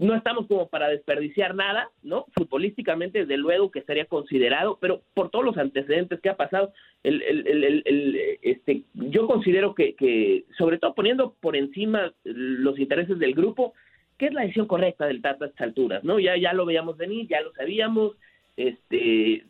no 0.00 0.14
estamos 0.14 0.46
como 0.46 0.66
para 0.68 0.88
desperdiciar 0.88 1.54
nada, 1.54 1.90
¿no? 2.02 2.24
Futbolísticamente, 2.34 3.20
desde 3.20 3.36
luego 3.36 3.70
que 3.70 3.80
estaría 3.80 4.06
considerado, 4.06 4.78
pero 4.80 5.02
por 5.12 5.28
todos 5.28 5.44
los 5.44 5.58
antecedentes 5.58 6.20
que 6.20 6.30
ha 6.30 6.38
pasado, 6.38 6.72
el, 7.02 7.20
el, 7.20 7.82
el, 7.84 8.38
este, 8.40 8.84
yo 8.94 9.26
considero 9.26 9.74
que, 9.74 9.94
que, 9.96 10.46
sobre 10.56 10.78
todo 10.78 10.94
poniendo 10.94 11.34
por 11.38 11.54
encima 11.54 12.14
los 12.24 12.78
intereses 12.78 13.18
del 13.18 13.34
grupo, 13.34 13.74
que 14.16 14.26
es 14.26 14.32
la 14.32 14.40
decisión 14.40 14.66
correcta 14.66 15.06
del 15.06 15.20
Tata 15.20 15.44
a 15.44 15.48
estas 15.48 15.68
alturas, 15.68 16.02
¿no? 16.02 16.18
Ya, 16.18 16.34
ya 16.38 16.54
lo 16.54 16.64
veíamos 16.64 16.96
venir, 16.96 17.28
ya 17.28 17.42
lo 17.42 17.52
sabíamos, 17.52 18.16
este, 18.56 19.44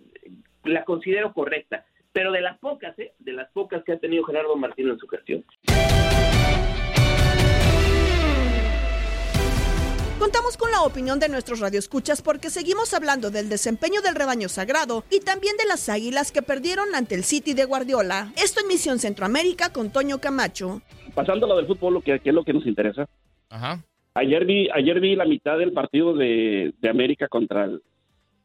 la 0.64 0.84
considero 0.84 1.32
correcta, 1.32 1.86
pero 2.12 2.32
de 2.32 2.40
las 2.40 2.58
pocas, 2.58 2.98
¿eh? 2.98 3.12
De 3.20 3.34
las 3.34 3.48
pocas 3.52 3.84
que 3.84 3.92
ha 3.92 3.98
tenido 4.00 4.24
Gerardo 4.24 4.56
Martín 4.56 4.88
en 4.88 4.98
su 4.98 5.06
gestión. 5.06 5.44
Contamos 10.20 10.59
con 10.59 10.70
la 10.70 10.83
opinión 10.83 11.18
de 11.18 11.30
nuestros 11.30 11.61
radioescuchas 11.61 12.20
porque 12.20 12.50
seguimos 12.50 12.92
hablando 12.92 13.30
del 13.30 13.48
desempeño 13.48 14.02
del 14.02 14.14
rebaño 14.14 14.50
sagrado 14.50 15.02
y 15.11 15.20
también 15.20 15.56
de 15.56 15.64
las 15.64 15.88
águilas 15.88 16.30
que 16.30 16.42
perdieron 16.42 16.94
ante 16.94 17.14
el 17.14 17.24
City 17.24 17.54
de 17.54 17.64
Guardiola. 17.64 18.30
Esto 18.37 18.61
en 18.61 18.68
Misión 18.68 18.98
Centroamérica 18.98 19.72
con 19.72 19.90
Toño 19.90 20.18
Camacho. 20.18 20.83
Pasando 21.14 21.46
a 21.46 21.48
lo 21.48 21.56
del 21.56 21.66
fútbol, 21.66 21.94
lo 21.94 22.00
que, 22.02 22.20
es 22.22 22.35
lo 22.35 22.44
que 22.44 22.52
nos 22.52 22.66
interesa. 22.66 23.09
Ajá. 23.48 23.83
Ayer 24.12 24.44
vi, 24.44 24.68
ayer 24.68 25.00
vi 25.00 25.16
la 25.16 25.24
mitad 25.24 25.56
del 25.56 25.72
partido 25.72 26.12
de, 26.12 26.74
América 26.87 27.26
contra 27.26 27.64
el, 27.64 27.83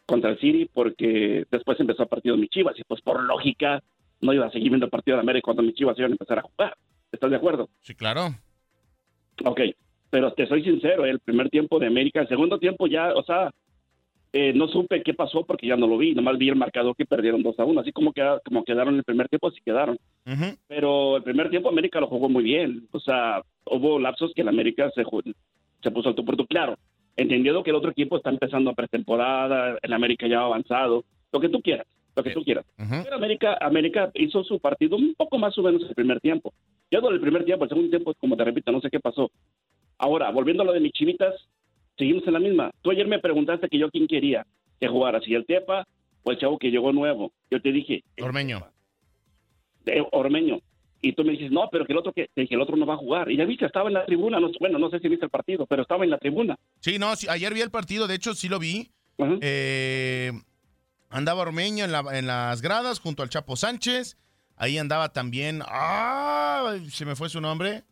contra 0.05 0.29
el 0.29 0.39
City 0.39 0.69
porque 0.73 1.43
después 1.51 1.77
empezó 1.81 2.03
el 2.03 2.07
partido 2.07 2.35
de 2.35 2.41
mi 2.41 2.47
Chivas 2.47 2.79
y 2.79 2.85
pues 2.85 3.01
por 3.01 3.21
lógica 3.21 3.83
no 4.21 4.31
iba 4.31 4.45
a 4.45 4.51
seguir 4.51 4.69
viendo 4.69 4.85
el 4.85 4.91
partido 4.91 5.17
de 5.17 5.23
América 5.23 5.43
cuando 5.43 5.61
mi 5.61 5.73
Chivas 5.73 5.99
iban 5.99 6.11
a 6.11 6.13
empezar 6.13 6.39
a 6.39 6.43
jugar. 6.43 6.77
¿Estás 7.11 7.29
de 7.29 7.35
acuerdo? 7.35 7.69
Sí, 7.81 7.95
claro. 7.95 8.27
Ok 9.43 9.59
pero 10.15 10.31
te 10.31 10.47
soy 10.47 10.63
sincero, 10.63 11.03
el 11.03 11.19
primer 11.19 11.49
tiempo 11.49 11.77
de 11.77 11.87
América, 11.87 12.21
el 12.21 12.29
segundo 12.29 12.57
tiempo 12.57 12.87
ya, 12.87 13.13
o 13.13 13.23
sea, 13.23 13.51
eh, 14.31 14.53
no 14.53 14.69
supe 14.69 15.03
qué 15.03 15.13
pasó 15.13 15.45
porque 15.45 15.67
ya 15.67 15.75
no 15.75 15.87
lo 15.87 15.97
vi, 15.97 16.15
nomás 16.15 16.37
vi 16.37 16.47
el 16.47 16.55
marcador 16.55 16.95
que 16.95 17.05
perdieron 17.05 17.43
2 17.43 17.59
a 17.59 17.65
1, 17.65 17.81
así 17.81 17.91
como, 17.91 18.13
queda, 18.13 18.39
como 18.45 18.63
quedaron 18.63 18.95
el 18.95 19.03
primer 19.03 19.27
tiempo, 19.27 19.49
así 19.49 19.59
quedaron. 19.65 19.97
Pero 20.69 21.17
el 21.17 21.23
primer 21.23 21.49
tiempo 21.49 21.67
América 21.67 21.99
lo 21.99 22.07
jugó 22.07 22.29
muy 22.29 22.45
bien, 22.45 22.87
o 22.91 22.99
sea, 23.01 23.41
hubo 23.65 23.99
lapsos 23.99 24.31
que 24.33 24.43
el 24.43 24.47
América 24.47 24.89
se, 24.95 25.03
se 25.83 25.91
puso 25.91 26.07
al 26.07 26.15
tu 26.15 26.23
por 26.23 26.47
claro, 26.47 26.77
entendiendo 27.17 27.61
que 27.61 27.71
el 27.71 27.75
otro 27.75 27.91
equipo 27.91 28.15
está 28.15 28.29
empezando 28.29 28.69
a 28.69 28.73
pretemporada, 28.73 29.77
el 29.81 29.91
América 29.91 30.27
ya 30.27 30.39
ha 30.39 30.45
avanzado, 30.45 31.03
lo 31.33 31.41
que 31.41 31.49
tú 31.49 31.61
quieras, 31.61 31.87
lo 32.15 32.23
que 32.23 32.31
tú 32.31 32.41
quieras. 32.41 32.65
Pero 32.77 33.17
América, 33.17 33.57
América 33.59 34.11
hizo 34.13 34.45
su 34.45 34.61
partido 34.61 34.95
un 34.95 35.13
poco 35.15 35.37
más 35.37 35.57
o 35.57 35.61
menos 35.61 35.83
el 35.83 35.93
primer 35.93 36.21
tiempo. 36.21 36.53
Ya 36.89 36.99
el 36.99 37.19
primer 37.19 37.43
tiempo, 37.43 37.65
el 37.65 37.69
segundo 37.69 37.89
tiempo, 37.89 38.13
como 38.17 38.37
te 38.37 38.45
repito, 38.45 38.71
no 38.71 38.79
sé 38.79 38.89
qué 38.89 39.01
pasó 39.01 39.29
Ahora, 39.97 40.29
volviendo 40.31 40.63
a 40.63 40.65
lo 40.65 40.73
de 40.73 40.79
mis 40.79 40.91
chivitas, 40.93 41.33
seguimos 41.97 42.25
en 42.27 42.33
la 42.33 42.39
misma. 42.39 42.71
Tú 42.81 42.91
ayer 42.91 43.07
me 43.07 43.19
preguntaste 43.19 43.67
que 43.69 43.77
yo 43.79 43.89
quién 43.89 44.07
quería 44.07 44.45
que 44.79 44.87
jugara, 44.87 45.21
si 45.21 45.33
el 45.33 45.45
Tepa 45.45 45.87
o 46.23 46.31
el 46.31 46.37
chavo 46.37 46.57
que 46.59 46.69
llegó 46.71 46.91
nuevo. 46.91 47.31
Yo 47.49 47.61
te 47.61 47.71
dije, 47.71 48.03
Ormeño. 48.21 48.67
de 49.85 50.05
Ormeño. 50.11 50.59
Y 51.01 51.13
tú 51.13 51.23
me 51.23 51.33
dices, 51.33 51.51
no, 51.51 51.69
pero 51.71 51.85
que 51.85 51.93
el 51.93 51.99
otro 51.99 52.11
que, 52.13 52.29
el 52.35 52.61
otro 52.61 52.75
no 52.75 52.85
va 52.87 52.95
a 52.95 52.97
jugar. 52.97 53.29
Y 53.29 53.37
ya 53.37 53.45
viste, 53.45 53.65
estaba 53.65 53.89
en 53.89 53.93
la 53.93 54.05
tribuna. 54.05 54.39
No, 54.39 54.49
bueno, 54.59 54.79
no 54.79 54.89
sé 54.89 54.99
si 54.99 55.07
viste 55.07 55.25
el 55.25 55.29
partido, 55.29 55.65
pero 55.67 55.83
estaba 55.83 56.03
en 56.03 56.09
la 56.09 56.17
tribuna. 56.17 56.57
Sí, 56.79 56.97
no, 56.97 57.15
sí, 57.15 57.27
ayer 57.29 57.53
vi 57.53 57.61
el 57.61 57.69
partido, 57.69 58.07
de 58.07 58.15
hecho 58.15 58.33
sí 58.33 58.49
lo 58.49 58.57
vi. 58.59 58.89
Eh, 59.41 60.31
andaba 61.09 61.43
Ormeño 61.43 61.85
en, 61.85 61.91
la- 61.91 62.17
en 62.17 62.25
las 62.27 62.61
gradas 62.61 62.99
junto 62.99 63.21
al 63.23 63.29
Chapo 63.29 63.55
Sánchez. 63.55 64.17
Ahí 64.57 64.77
andaba 64.79 65.09
también. 65.13 65.61
¡Ah! 65.67 66.75
Se 66.89 67.05
me 67.05 67.15
fue 67.15 67.29
su 67.29 67.39
nombre. 67.39 67.83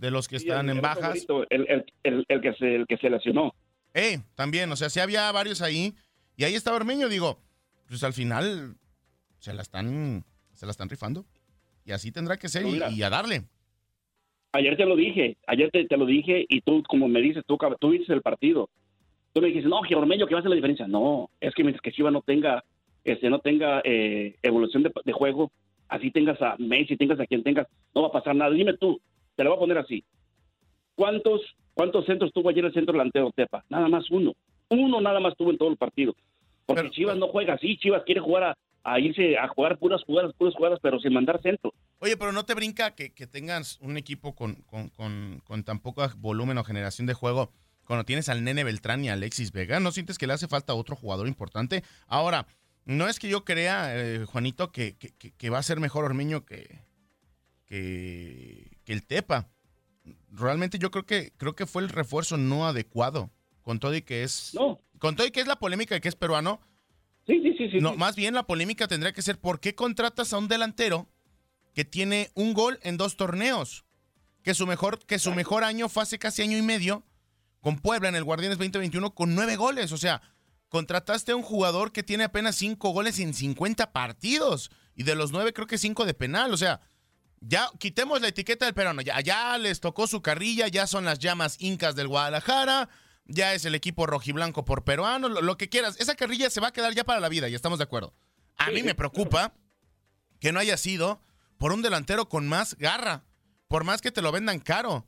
De 0.00 0.10
los 0.10 0.28
que 0.28 0.36
están 0.36 0.68
el- 0.70 0.76
en 0.76 0.82
bajas. 0.82 1.26
El, 1.50 1.84
el, 2.04 2.24
el, 2.28 2.40
que 2.40 2.54
se, 2.54 2.74
el 2.74 2.86
que 2.86 2.96
se 2.96 3.10
lesionó. 3.10 3.54
Eh, 3.92 4.18
también, 4.34 4.70
o 4.72 4.76
sea, 4.76 4.88
sí 4.88 4.98
había 5.00 5.30
varios 5.32 5.60
ahí. 5.62 5.92
Y 6.36 6.44
ahí 6.44 6.54
estaba 6.54 6.76
Ormeño, 6.76 7.08
digo, 7.08 7.38
pues 7.86 8.02
al 8.02 8.12
final 8.14 8.76
se 9.40 9.52
la 9.52 9.60
están, 9.62 10.24
se 10.54 10.64
la 10.64 10.70
están 10.72 10.88
rifando. 10.88 11.26
Y 11.84 11.92
así 11.92 12.12
tendrá 12.12 12.38
que 12.38 12.48
ser 12.48 12.62
y, 12.66 12.72
Mira. 12.72 12.90
y 12.90 13.02
a 13.02 13.10
darle. 13.10 13.42
Ayer 14.52 14.76
te 14.76 14.84
lo 14.84 14.96
dije, 14.96 15.36
ayer 15.46 15.70
te, 15.70 15.84
te 15.86 15.96
lo 15.96 16.06
dije 16.06 16.44
y 16.48 16.60
tú, 16.62 16.82
como 16.88 17.06
me 17.06 17.20
dices, 17.20 17.44
tú, 17.46 17.56
tú 17.78 17.90
viste 17.90 18.12
el 18.12 18.22
partido. 18.22 18.68
Tú 19.32 19.40
me 19.40 19.48
dijiste, 19.48 19.68
no, 19.68 19.80
que 19.86 19.94
Ormeño, 19.94 20.26
que 20.26 20.34
va 20.34 20.38
a 20.38 20.40
hacer 20.40 20.50
la 20.50 20.56
diferencia. 20.56 20.88
No, 20.88 21.30
es 21.40 21.54
que 21.54 21.62
mientras 21.62 21.82
que 21.82 21.92
Chivas 21.92 22.12
no 22.12 22.22
tenga, 22.22 22.64
este, 23.04 23.30
no 23.30 23.38
tenga 23.38 23.80
eh, 23.84 24.36
evolución 24.42 24.82
de, 24.82 24.90
de 25.04 25.12
juego, 25.12 25.52
así 25.88 26.10
tengas 26.10 26.40
a 26.42 26.56
Messi, 26.58 26.96
tengas 26.96 27.20
a 27.20 27.26
quien 27.26 27.42
tengas, 27.44 27.66
no 27.94 28.02
va 28.02 28.08
a 28.08 28.12
pasar 28.12 28.34
nada. 28.34 28.50
Dime 28.50 28.76
tú, 28.76 29.00
te 29.40 29.44
lo 29.44 29.50
voy 29.52 29.56
a 29.56 29.60
poner 29.60 29.78
así. 29.78 30.04
¿Cuántos, 30.94 31.40
cuántos 31.72 32.04
centros 32.04 32.30
tuvo 32.30 32.50
ayer 32.50 32.62
el 32.66 32.74
centro 32.74 32.92
delantero 32.92 33.32
Tepa? 33.34 33.64
Nada 33.70 33.88
más 33.88 34.10
uno. 34.10 34.34
Uno 34.68 35.00
nada 35.00 35.18
más 35.18 35.34
tuvo 35.34 35.50
en 35.50 35.56
todo 35.56 35.70
el 35.70 35.78
partido. 35.78 36.14
Porque 36.66 36.90
Chivas 36.90 37.16
no 37.16 37.28
juega 37.28 37.54
así, 37.54 37.78
Chivas 37.78 38.02
quiere 38.04 38.20
jugar 38.20 38.42
a, 38.44 38.58
a 38.84 39.00
irse 39.00 39.38
a 39.38 39.48
jugar 39.48 39.78
puras 39.78 40.02
jugadas, 40.04 40.34
puras 40.36 40.54
jugadas, 40.54 40.78
pero 40.82 41.00
sin 41.00 41.14
mandar 41.14 41.40
centro. 41.40 41.72
Oye, 42.00 42.18
pero 42.18 42.32
no 42.32 42.44
te 42.44 42.52
brinca 42.54 42.94
que, 42.94 43.14
que 43.14 43.26
tengas 43.26 43.78
un 43.80 43.96
equipo 43.96 44.34
con, 44.34 44.56
con, 44.66 44.90
con, 44.90 45.40
con 45.46 45.64
tan 45.64 45.78
poco 45.80 46.06
volumen 46.18 46.58
o 46.58 46.64
generación 46.64 47.06
de 47.06 47.14
juego 47.14 47.50
cuando 47.86 48.04
tienes 48.04 48.28
al 48.28 48.44
Nene 48.44 48.62
Beltrán 48.62 49.02
y 49.06 49.08
a 49.08 49.14
Alexis 49.14 49.52
Vega. 49.52 49.80
¿No 49.80 49.90
sientes 49.90 50.18
que 50.18 50.26
le 50.26 50.34
hace 50.34 50.48
falta 50.48 50.74
otro 50.74 50.96
jugador 50.96 51.26
importante? 51.28 51.82
Ahora, 52.06 52.46
no 52.84 53.08
es 53.08 53.18
que 53.18 53.30
yo 53.30 53.42
crea, 53.46 53.96
eh, 53.98 54.26
Juanito, 54.26 54.70
que, 54.70 54.98
que- 54.98 55.12
que- 55.16 55.32
que 55.32 55.48
va 55.48 55.56
a 55.56 55.62
ser 55.62 55.80
mejor 55.80 56.04
Ormeño 56.04 56.44
que, 56.44 56.78
que, 57.66 58.66
que 58.90 58.94
el 58.94 59.06
Tepa. 59.06 59.48
Realmente 60.32 60.80
yo 60.80 60.90
creo 60.90 61.06
que 61.06 61.32
creo 61.36 61.54
que 61.54 61.66
fue 61.66 61.82
el 61.82 61.88
refuerzo 61.88 62.36
no 62.36 62.66
adecuado. 62.66 63.30
Con 63.62 63.78
todo 63.78 63.94
y 63.94 64.02
que 64.02 64.24
es. 64.24 64.52
Con 64.98 65.14
todo 65.14 65.26
y 65.28 65.30
que 65.30 65.40
es 65.40 65.46
la 65.46 65.60
polémica 65.60 65.94
de 65.94 66.00
que 66.00 66.08
es 66.08 66.16
peruano. 66.16 66.60
Sí, 67.24 67.40
sí, 67.40 67.54
sí, 67.56 67.70
sí. 67.70 67.78
No, 67.78 67.94
más 67.94 68.16
bien 68.16 68.34
la 68.34 68.48
polémica 68.48 68.88
tendría 68.88 69.12
que 69.12 69.22
ser 69.22 69.38
¿por 69.38 69.60
qué 69.60 69.76
contratas 69.76 70.32
a 70.32 70.38
un 70.38 70.48
delantero 70.48 71.08
que 71.72 71.84
tiene 71.84 72.32
un 72.34 72.52
gol 72.52 72.80
en 72.82 72.96
dos 72.96 73.16
torneos? 73.16 73.84
Que 74.42 74.54
su 74.54 74.66
mejor, 74.66 74.98
que 75.06 75.20
su 75.20 75.32
mejor 75.34 75.62
año 75.62 75.88
fue 75.88 76.02
hace 76.02 76.18
casi 76.18 76.42
año 76.42 76.58
y 76.58 76.62
medio 76.62 77.04
con 77.60 77.78
Puebla 77.78 78.08
en 78.08 78.16
el 78.16 78.24
Guardianes 78.24 78.58
2021 78.58 79.14
con 79.14 79.36
nueve 79.36 79.54
goles. 79.54 79.92
O 79.92 79.98
sea, 79.98 80.20
contrataste 80.68 81.30
a 81.30 81.36
un 81.36 81.42
jugador 81.42 81.92
que 81.92 82.02
tiene 82.02 82.24
apenas 82.24 82.56
cinco 82.56 82.90
goles 82.90 83.20
en 83.20 83.34
50 83.34 83.92
partidos. 83.92 84.72
Y 84.96 85.04
de 85.04 85.14
los 85.14 85.30
nueve 85.30 85.52
creo 85.52 85.68
que 85.68 85.78
cinco 85.78 86.06
de 86.06 86.14
penal. 86.14 86.52
O 86.52 86.56
sea, 86.56 86.80
ya 87.40 87.68
quitemos 87.78 88.20
la 88.20 88.28
etiqueta 88.28 88.64
del 88.66 88.74
peruano. 88.74 89.02
Ya, 89.02 89.20
ya 89.20 89.56
les 89.58 89.80
tocó 89.80 90.06
su 90.06 90.22
carrilla, 90.22 90.68
ya 90.68 90.86
son 90.86 91.04
las 91.04 91.18
llamas 91.18 91.56
incas 91.60 91.96
del 91.96 92.08
Guadalajara. 92.08 92.88
Ya 93.26 93.54
es 93.54 93.64
el 93.64 93.74
equipo 93.74 94.06
rojiblanco 94.06 94.64
por 94.64 94.82
peruano, 94.84 95.28
lo, 95.28 95.40
lo 95.40 95.56
que 95.56 95.68
quieras. 95.68 96.00
Esa 96.00 96.16
carrilla 96.16 96.50
se 96.50 96.60
va 96.60 96.68
a 96.68 96.72
quedar 96.72 96.92
ya 96.94 97.04
para 97.04 97.20
la 97.20 97.28
vida 97.28 97.48
y 97.48 97.54
estamos 97.54 97.78
de 97.78 97.84
acuerdo. 97.84 98.12
A 98.56 98.70
mí 98.70 98.82
me 98.82 98.94
preocupa 98.94 99.54
que 100.40 100.52
no 100.52 100.58
haya 100.58 100.76
sido 100.76 101.20
por 101.58 101.72
un 101.72 101.80
delantero 101.82 102.28
con 102.28 102.48
más 102.48 102.76
garra, 102.76 103.22
por 103.68 103.84
más 103.84 104.00
que 104.02 104.10
te 104.10 104.20
lo 104.22 104.32
vendan 104.32 104.58
caro. 104.58 105.06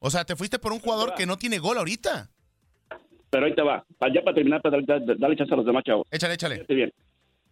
O 0.00 0.10
sea, 0.10 0.24
te 0.24 0.34
fuiste 0.34 0.58
por 0.58 0.72
un 0.72 0.80
jugador 0.80 1.14
que 1.14 1.26
no 1.26 1.36
tiene 1.38 1.58
gol 1.58 1.78
ahorita. 1.78 2.30
Pero 3.30 3.46
ahí 3.46 3.54
te 3.54 3.62
va. 3.62 3.84
Pa- 3.98 4.12
Ya 4.12 4.22
para 4.22 4.34
terminar, 4.34 4.60
para 4.60 4.78
darle, 4.80 5.14
darle- 5.16 5.36
chance 5.36 5.52
a 5.54 5.56
los 5.56 5.66
demás 5.66 5.84
chavos. 5.84 6.06
Échale, 6.10 6.34
échale. 6.34 6.64
Bien. 6.68 6.92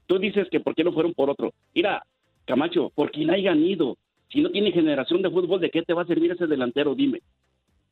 Tú 0.07 0.19
dices 0.19 0.49
que 0.51 0.59
por 0.59 0.75
qué 0.75 0.83
no 0.83 0.93
fueron 0.93 1.13
por 1.15 1.31
otro. 1.31 1.53
Mira, 1.75 2.03
Camacho, 2.49 2.91
por 2.95 3.11
quien 3.13 3.31
hayan 3.31 3.63
ido. 3.63 3.97
Si 4.33 4.41
no 4.41 4.51
tiene 4.51 4.73
generación 4.73 5.23
de 5.23 5.31
fútbol, 5.31 5.61
¿de 5.61 5.71
qué 5.71 5.83
te 5.83 5.93
va 5.95 6.03
a 6.03 6.07
servir 6.07 6.33
ese 6.33 6.47
delantero? 6.47 6.95
Dime. 6.95 7.23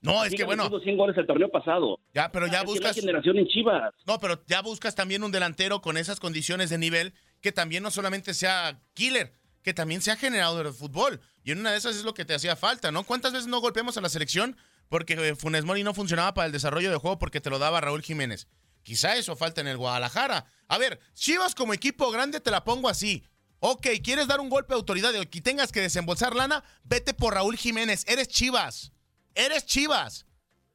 No, 0.02 0.24
es 0.24 0.34
que 0.34 0.44
bueno. 0.44 0.64
metiendo 0.64 0.84
100 0.84 0.96
goles 0.96 1.16
el 1.18 1.26
torneo 1.26 1.48
pasado. 1.50 1.98
Ya, 2.14 2.30
pero 2.30 2.46
ya 2.46 2.58
Es 2.58 2.60
que 2.60 2.66
buscas. 2.66 2.96
generación 2.96 3.38
en 3.38 3.46
Chivas. 3.48 3.94
No, 4.06 4.18
pero 4.18 4.42
ya 4.46 4.62
buscas 4.62 4.94
también 4.94 5.22
un 5.24 5.32
delantero 5.32 5.80
con 5.80 5.96
esas 5.96 6.20
condiciones 6.20 6.70
de 6.70 6.78
nivel 6.78 7.14
que 7.40 7.52
también 7.52 7.82
no 7.82 7.90
solamente 7.90 8.34
sea 8.34 8.80
killer, 8.94 9.32
que 9.62 9.74
también 9.74 10.00
sea 10.02 10.16
generador 10.16 10.66
de 10.66 10.72
fútbol. 10.72 11.20
Y 11.44 11.52
en 11.52 11.60
una 11.60 11.72
de 11.72 11.78
esas 11.78 11.96
es 11.96 12.04
lo 12.04 12.14
que 12.14 12.24
te 12.24 12.34
hacía 12.34 12.56
falta, 12.56 12.90
¿no? 12.92 13.04
¿Cuántas 13.04 13.32
veces 13.32 13.46
no 13.48 13.60
golpeamos 13.60 13.96
a 13.96 14.00
la 14.00 14.08
selección 14.08 14.56
porque 14.88 15.14
eh, 15.14 15.34
Funes 15.34 15.64
Mori 15.64 15.82
no 15.82 15.94
funcionaba 15.94 16.34
para 16.34 16.46
el 16.46 16.52
desarrollo 16.52 16.90
de 16.90 16.96
juego 16.98 17.18
porque 17.18 17.40
te 17.40 17.50
lo 17.50 17.58
daba 17.58 17.80
Raúl 17.80 18.02
Jiménez? 18.02 18.48
Quizá 18.82 19.16
eso 19.16 19.34
falta 19.34 19.60
en 19.60 19.66
el 19.66 19.76
Guadalajara. 19.78 20.46
A 20.68 20.78
ver, 20.78 21.00
Chivas 21.14 21.54
como 21.56 21.74
equipo 21.74 22.10
grande 22.12 22.38
te 22.40 22.50
la 22.52 22.62
pongo 22.62 22.88
así. 22.88 23.24
Ok, 23.60 23.86
¿quieres 24.02 24.28
dar 24.28 24.40
un 24.40 24.48
golpe 24.50 24.74
de 24.74 24.78
autoridad 24.78 25.12
y 25.14 25.40
tengas 25.40 25.72
que 25.72 25.80
desembolsar 25.80 26.34
lana? 26.34 26.62
Vete 26.84 27.14
por 27.14 27.34
Raúl 27.34 27.56
Jiménez. 27.56 28.04
Eres 28.08 28.28
Chivas. 28.28 28.92
Eres 29.34 29.64
Chivas. 29.66 30.26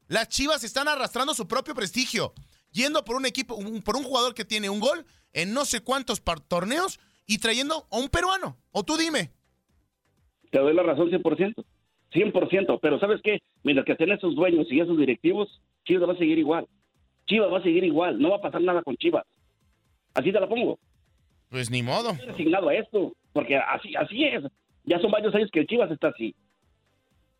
Las 0.08 0.28
Chivas 0.28 0.64
están 0.64 0.88
arrastrando 0.88 1.32
su 1.34 1.46
propio 1.48 1.74
prestigio, 1.74 2.34
yendo 2.70 3.04
por 3.04 3.16
un 3.16 3.24
equipo, 3.26 3.54
un- 3.54 3.82
por 3.82 3.96
un 3.96 4.02
jugador 4.04 4.34
que 4.34 4.44
tiene 4.44 4.68
un 4.68 4.80
gol 4.80 5.06
en 5.32 5.54
no 5.54 5.64
sé 5.64 5.80
cuántos 5.80 6.22
torneos 6.48 6.98
y 7.26 7.38
trayendo 7.38 7.86
a 7.90 7.96
un 7.98 8.08
peruano. 8.08 8.58
O 8.72 8.82
tú 8.82 8.96
dime. 8.96 9.30
Te 10.50 10.58
doy 10.58 10.74
la 10.74 10.82
razón 10.82 11.08
100%. 11.08 11.64
100%. 12.12 12.78
Pero 12.82 12.98
¿sabes 13.00 13.20
qué? 13.24 13.38
Mientras 13.62 13.86
que 13.86 13.92
estén 13.92 14.12
esos 14.12 14.34
dueños 14.34 14.66
y 14.70 14.80
esos 14.80 14.98
directivos, 14.98 15.48
Chivas 15.86 16.08
va 16.08 16.12
a 16.12 16.18
seguir 16.18 16.38
igual. 16.38 16.66
Chivas 17.26 17.50
va 17.50 17.58
a 17.58 17.62
seguir 17.62 17.84
igual. 17.84 18.18
No 18.20 18.30
va 18.30 18.36
a 18.36 18.40
pasar 18.42 18.60
nada 18.60 18.82
con 18.82 18.96
Chivas. 18.96 19.24
Así 20.14 20.30
te 20.30 20.38
la 20.40 20.48
pongo. 20.48 20.78
Pues 21.52 21.70
ni 21.70 21.82
modo. 21.84 22.10
Estoy 22.10 22.26
resignado 22.28 22.68
a 22.70 22.74
esto. 22.74 23.12
Porque 23.32 23.56
así, 23.56 23.94
así 23.94 24.24
es. 24.24 24.42
Ya 24.84 24.98
son 24.98 25.10
varios 25.12 25.32
años 25.34 25.50
que 25.52 25.60
el 25.60 25.66
Chivas 25.68 25.90
está 25.90 26.08
así. 26.08 26.34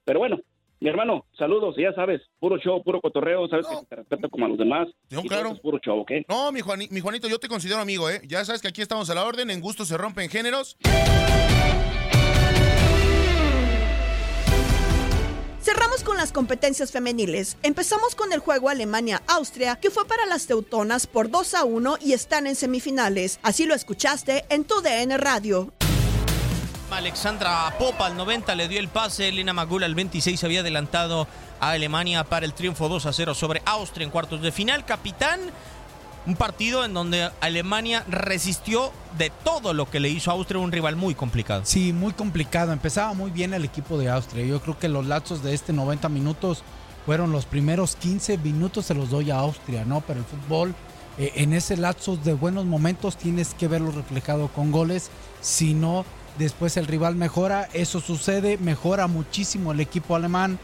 Pero 0.05 0.18
bueno, 0.20 0.38
mi 0.81 0.88
hermano, 0.88 1.25
saludos. 1.37 1.75
Ya 1.79 1.92
sabes, 1.94 2.20
puro 2.38 2.59
show, 2.59 2.83
puro 2.85 3.01
cotorreo. 3.01 3.48
Sabes 3.48 3.66
que 3.66 3.87
te 3.88 3.96
respeto 3.96 4.29
como 4.29 4.44
a 4.46 4.48
los 4.51 4.59
demás. 4.59 4.87
No, 5.11 5.22
claro. 5.22 5.55
puro 5.57 5.79
show, 5.79 5.98
¿ok? 6.01 6.12
No, 6.29 6.53
mi, 6.53 6.61
Juani- 6.61 6.90
mi 6.90 7.01
Juanito, 7.01 7.27
yo 7.29 7.38
te 7.40 7.48
considero 7.48 7.81
amigo, 7.81 8.09
¿eh? 8.11 8.20
Ya 8.29 8.44
sabes 8.44 8.61
que 8.62 8.68
aquí 8.68 8.83
estamos 8.83 9.09
a 9.11 9.14
la 9.14 9.25
orden, 9.25 9.51
en 9.51 9.61
gusto 9.61 9.85
se 9.85 9.96
rompen 9.96 10.29
géneros. 10.31 10.77
Las 16.23 16.31
competencias 16.31 16.93
femeniles. 16.93 17.57
Empezamos 17.65 18.15
con 18.15 18.33
el 18.33 18.39
juego 18.39 18.69
Alemania-Austria, 18.69 19.75
que 19.81 19.91
fue 19.91 20.07
para 20.07 20.25
las 20.25 20.47
teutonas 20.47 21.09
por 21.09 21.29
2 21.29 21.55
a 21.55 21.65
1 21.65 21.99
y 22.01 22.13
están 22.13 22.47
en 22.47 22.55
semifinales. 22.55 23.41
Así 23.43 23.67
lo 23.67 23.75
escuchaste 23.75 24.45
en 24.49 24.63
tu 24.63 24.81
DN 24.83 25.19
Radio. 25.19 25.73
Alexandra 26.93 27.75
Popa 27.77 28.07
al 28.07 28.17
90 28.17 28.55
le 28.55 28.69
dio 28.69 28.79
el 28.79 28.87
pase, 28.87 29.31
Elena 29.31 29.53
Magula 29.53 29.87
al 29.87 29.97
26 29.97 30.45
había 30.45 30.61
adelantado 30.61 31.27
a 31.59 31.71
Alemania 31.71 32.23
para 32.23 32.47
el 32.47 32.55
triunfo 32.55 32.89
2 32.89 33.07
a 33.07 33.13
0 33.13 33.35
sobre 33.35 33.61
Austria 33.65 34.05
en 34.05 34.11
cuartos 34.11 34.43
de 34.43 34.53
final. 34.53 34.85
Capitán, 34.85 35.41
un 36.27 36.37
partido 36.37 36.85
en 36.85 36.95
donde 36.95 37.31
Alemania 37.41 38.05
resistió 38.09 38.93
de 39.19 39.31
todo 39.45 39.75
lo 39.75 39.91
que 39.91 40.01
le 40.01 40.09
hizo 40.09 40.31
a 40.31 40.35
Austria, 40.35 40.61
un 40.61 40.73
rival 40.73 40.97
muy 40.97 41.15
complicado. 41.15 41.63
Sí, 41.65 41.93
muy 41.93 42.13
complicado. 42.13 42.73
Empezaba 42.73 43.13
muy 43.15 43.31
bien 43.31 43.55
el 43.55 43.65
equipo 43.65 43.99
de 43.99 44.09
Austria. 44.09 44.45
Yo 44.45 44.61
creo 44.61 44.79
que 44.79 44.89
los 44.89 45.07
lapsos 45.07 45.43
de 45.43 45.55
este 45.55 45.73
90 45.73 46.09
minutos 46.09 46.63
fueron 47.05 47.33
los 47.33 47.47
primeros 47.47 47.97
15 47.97 48.39
minutos, 48.39 48.87
se 48.87 48.95
los 48.95 49.11
doy 49.11 49.31
a 49.31 49.39
Austria, 49.39 49.85
¿no? 49.85 50.01
Pero 50.03 50.20
el 50.20 50.27
fútbol, 50.27 50.75
eh, 51.18 51.33
en 51.37 51.53
ese 51.53 51.77
lapso 51.77 52.16
de 52.16 52.35
buenos 52.35 52.64
momentos, 52.64 53.16
tienes 53.16 53.55
que 53.55 53.66
verlo 53.66 53.91
reflejado 53.91 54.49
con 54.49 54.70
goles. 54.70 55.11
Si 55.41 55.75
no, 55.75 56.05
después 56.39 56.77
el 56.77 56.87
rival 56.87 57.16
mejora. 57.16 57.68
Eso 57.73 58.01
sucede, 58.01 58.59
mejora 58.59 59.09
muchísimo 59.09 59.73
el 59.73 59.81
equipo 59.81 60.14
alemán. 60.14 60.59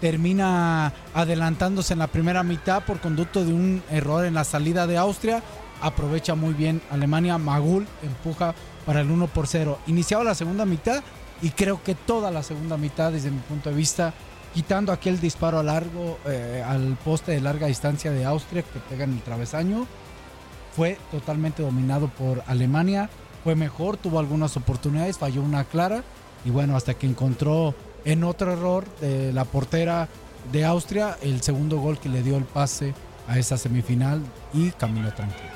Termina 0.00 0.92
adelantándose 1.14 1.92
en 1.92 2.00
la 2.00 2.08
primera 2.08 2.42
mitad 2.42 2.84
por 2.84 3.00
conducto 3.00 3.44
de 3.44 3.52
un 3.52 3.82
error 3.90 4.24
en 4.24 4.34
la 4.34 4.44
salida 4.44 4.86
de 4.86 4.98
Austria 4.98 5.42
aprovecha 5.80 6.34
muy 6.34 6.54
bien 6.54 6.80
Alemania. 6.90 7.38
Magul 7.38 7.86
empuja 8.02 8.54
para 8.86 9.00
el 9.00 9.10
1 9.10 9.26
por 9.28 9.46
0. 9.46 9.78
Iniciaba 9.86 10.24
la 10.24 10.34
segunda 10.34 10.64
mitad 10.64 11.02
y 11.42 11.50
creo 11.50 11.82
que 11.82 11.94
toda 11.94 12.30
la 12.30 12.42
segunda 12.42 12.76
mitad, 12.76 13.12
desde 13.12 13.30
mi 13.30 13.40
punto 13.40 13.70
de 13.70 13.76
vista, 13.76 14.14
quitando 14.54 14.92
aquel 14.92 15.20
disparo 15.20 15.62
largo 15.62 16.18
eh, 16.26 16.62
al 16.66 16.96
poste 17.04 17.32
de 17.32 17.40
larga 17.40 17.66
distancia 17.66 18.10
de 18.10 18.24
Austria 18.24 18.62
que 18.62 18.78
pega 18.80 19.04
en 19.04 19.12
el 19.12 19.22
travesaño, 19.22 19.86
fue 20.74 20.98
totalmente 21.10 21.62
dominado 21.62 22.08
por 22.08 22.42
Alemania. 22.46 23.10
Fue 23.42 23.54
mejor, 23.54 23.98
tuvo 23.98 24.18
algunas 24.18 24.56
oportunidades, 24.56 25.18
falló 25.18 25.42
una 25.42 25.64
clara 25.64 26.02
y 26.46 26.50
bueno, 26.50 26.76
hasta 26.76 26.94
que 26.94 27.06
encontró 27.06 27.74
en 28.04 28.24
otro 28.24 28.52
error 28.52 28.84
de 29.00 29.32
la 29.32 29.44
portera 29.44 30.08
de 30.52 30.64
Austria, 30.64 31.16
el 31.22 31.42
segundo 31.42 31.78
gol 31.78 31.98
que 31.98 32.08
le 32.08 32.22
dio 32.22 32.36
el 32.36 32.44
pase 32.44 32.94
a 33.28 33.38
esa 33.38 33.56
semifinal 33.56 34.20
y 34.52 34.70
caminó 34.72 35.12
tranquilo. 35.12 35.50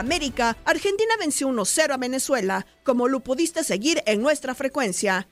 América, 0.00 0.56
Argentina 0.64 1.14
venció 1.18 1.48
1-0 1.48 1.92
a 1.92 1.96
Venezuela, 1.98 2.66
como 2.84 3.06
lo 3.06 3.20
pudiste 3.20 3.62
seguir 3.62 4.02
en 4.06 4.22
nuestra 4.22 4.54
frecuencia. 4.54 5.28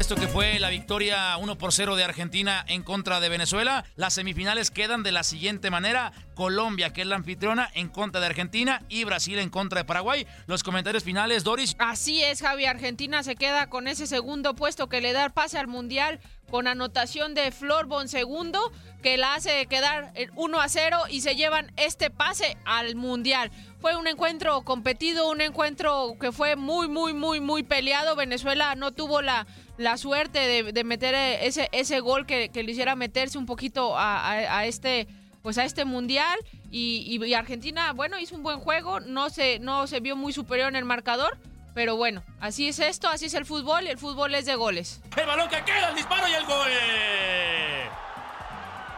Esto 0.00 0.16
que 0.16 0.26
fue 0.26 0.58
la 0.58 0.70
victoria 0.70 1.36
1 1.36 1.58
por 1.58 1.72
0 1.72 1.94
de 1.94 2.02
Argentina 2.02 2.64
en 2.66 2.82
contra 2.82 3.20
de 3.20 3.28
Venezuela. 3.28 3.84
Las 3.94 4.14
semifinales 4.14 4.70
quedan 4.70 5.02
de 5.02 5.12
la 5.12 5.22
siguiente 5.22 5.70
manera. 5.70 6.12
Colombia, 6.34 6.92
que 6.92 7.02
es 7.02 7.06
la 7.06 7.16
anfitriona, 7.16 7.70
en 7.74 7.88
contra 7.88 8.20
de 8.20 8.26
Argentina 8.26 8.82
y 8.88 9.04
Brasil 9.04 9.38
en 9.38 9.50
contra 9.50 9.80
de 9.80 9.84
Paraguay. 9.84 10.26
Los 10.46 10.62
comentarios 10.62 11.04
finales, 11.04 11.44
Doris. 11.44 11.76
Así 11.78 12.22
es, 12.24 12.40
Javi. 12.40 12.64
Argentina 12.64 13.22
se 13.22 13.36
queda 13.36 13.68
con 13.68 13.86
ese 13.86 14.06
segundo 14.06 14.56
puesto 14.56 14.88
que 14.88 15.02
le 15.02 15.12
da 15.12 15.26
el 15.26 15.32
pase 15.32 15.58
al 15.58 15.68
Mundial 15.68 16.18
con 16.50 16.66
anotación 16.66 17.34
de 17.34 17.50
Flor 17.52 17.86
Bonsegundo, 17.86 18.60
que 19.02 19.16
la 19.16 19.34
hace 19.34 19.66
quedar 19.66 20.12
1 20.36 20.60
a 20.60 20.68
0 20.68 20.98
y 21.08 21.22
se 21.22 21.36
llevan 21.36 21.72
este 21.76 22.10
pase 22.10 22.56
al 22.64 22.96
Mundial. 22.96 23.50
Fue 23.80 23.96
un 23.96 24.06
encuentro 24.06 24.62
competido, 24.62 25.30
un 25.30 25.40
encuentro 25.40 26.16
que 26.20 26.32
fue 26.32 26.56
muy, 26.56 26.88
muy, 26.88 27.14
muy, 27.14 27.40
muy 27.40 27.62
peleado. 27.62 28.14
Venezuela 28.14 28.74
no 28.74 28.92
tuvo 28.92 29.22
la, 29.22 29.46
la 29.78 29.96
suerte 29.96 30.38
de, 30.40 30.72
de 30.72 30.84
meter 30.84 31.14
ese, 31.14 31.70
ese 31.72 32.00
gol 32.00 32.26
que, 32.26 32.50
que, 32.50 32.62
le 32.62 32.72
hiciera 32.72 32.94
meterse 32.96 33.38
un 33.38 33.46
poquito 33.46 33.94
a, 33.96 34.66
este 34.66 35.08
pues 35.42 35.56
a 35.56 35.64
este 35.64 35.86
mundial 35.86 36.38
y, 36.70 37.02
y, 37.06 37.24
y, 37.24 37.32
Argentina 37.32 37.94
bueno 37.94 38.18
hizo 38.18 38.36
un 38.36 38.42
buen 38.42 38.60
juego 38.60 39.00
no 39.00 39.30
se 39.30 39.58
no 39.58 39.86
se 39.86 40.00
vio 40.00 40.14
muy 40.14 40.34
superior 40.34 40.68
en 40.68 40.76
el 40.76 40.84
marcador 40.84 41.38
pero 41.74 41.96
bueno 41.96 42.22
así 42.40 42.68
es 42.68 42.78
esto 42.78 43.08
así 43.08 43.26
es 43.26 43.34
el 43.34 43.46
fútbol 43.46 43.84
y 43.84 43.88
el 43.88 43.98
fútbol 43.98 44.34
es 44.34 44.46
de 44.46 44.54
goles. 44.54 45.00
El 45.16 45.26
balón 45.26 45.48
que 45.48 45.62
queda 45.64 45.88
el 45.90 45.94
disparo 45.94 46.28
y 46.28 46.32
el 46.32 46.44
gol. 46.44 46.70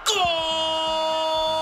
Gol 0.07 1.62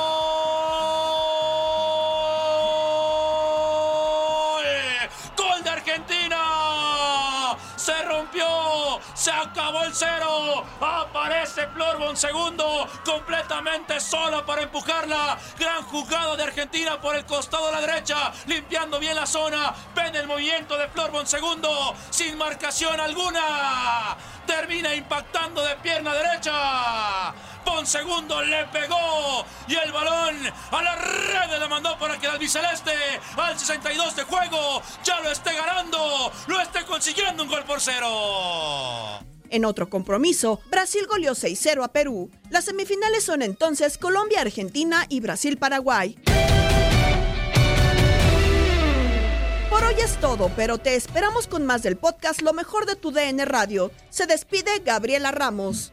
se 9.20 9.30
acabó 9.30 9.82
el 9.82 9.94
cero. 9.94 10.64
Aparece 10.80 11.66
Flor 11.68 12.16
segundo, 12.16 12.88
completamente 13.04 14.00
solo 14.00 14.46
para 14.46 14.62
empujarla. 14.62 15.38
Gran 15.58 15.82
jugada 15.84 16.36
de 16.36 16.44
Argentina 16.44 16.98
por 16.98 17.14
el 17.14 17.26
costado 17.26 17.66
de 17.66 17.72
la 17.72 17.80
derecha, 17.82 18.32
limpiando 18.46 18.98
bien 18.98 19.14
la 19.14 19.26
zona. 19.26 19.74
Ven 19.94 20.16
el 20.16 20.26
movimiento 20.26 20.78
de 20.78 20.88
Flor 20.88 21.10
segundo, 21.26 21.94
sin 22.08 22.38
marcación 22.38 22.98
alguna. 22.98 24.16
Termina 24.46 24.94
impactando 24.94 25.62
de 25.62 25.76
pierna 25.76 26.14
derecha. 26.14 27.34
Segundo 27.90 28.40
le 28.42 28.66
pegó 28.66 29.44
y 29.66 29.74
el 29.74 29.90
balón 29.90 30.36
a 30.70 30.82
la 30.82 30.94
red 30.94 31.58
le 31.58 31.68
mandó 31.68 31.98
para 31.98 32.18
que 32.18 32.26
el 32.26 32.32
albiceleste 32.32 32.92
al 33.36 33.58
62 33.58 34.14
de 34.14 34.22
juego 34.22 34.80
ya 35.02 35.20
lo 35.20 35.30
esté 35.32 35.52
ganando, 35.54 36.30
lo 36.46 36.60
esté 36.60 36.84
consiguiendo 36.84 37.42
un 37.42 37.48
gol 37.48 37.64
por 37.64 37.80
cero. 37.80 39.18
En 39.48 39.64
otro 39.64 39.90
compromiso, 39.90 40.60
Brasil 40.70 41.04
goleó 41.08 41.32
6-0 41.32 41.82
a 41.82 41.88
Perú. 41.88 42.30
Las 42.48 42.66
semifinales 42.66 43.24
son 43.24 43.42
entonces 43.42 43.98
Colombia-Argentina 43.98 45.06
y 45.08 45.18
Brasil-Paraguay. 45.18 46.16
Por 49.68 49.82
hoy 49.82 49.96
es 50.04 50.16
todo, 50.20 50.52
pero 50.54 50.78
te 50.78 50.94
esperamos 50.94 51.48
con 51.48 51.66
más 51.66 51.82
del 51.82 51.96
podcast 51.96 52.42
Lo 52.42 52.52
mejor 52.52 52.86
de 52.86 52.94
tu 52.94 53.10
DN 53.10 53.44
Radio. 53.46 53.90
Se 54.10 54.26
despide 54.26 54.78
Gabriela 54.84 55.32
Ramos. 55.32 55.92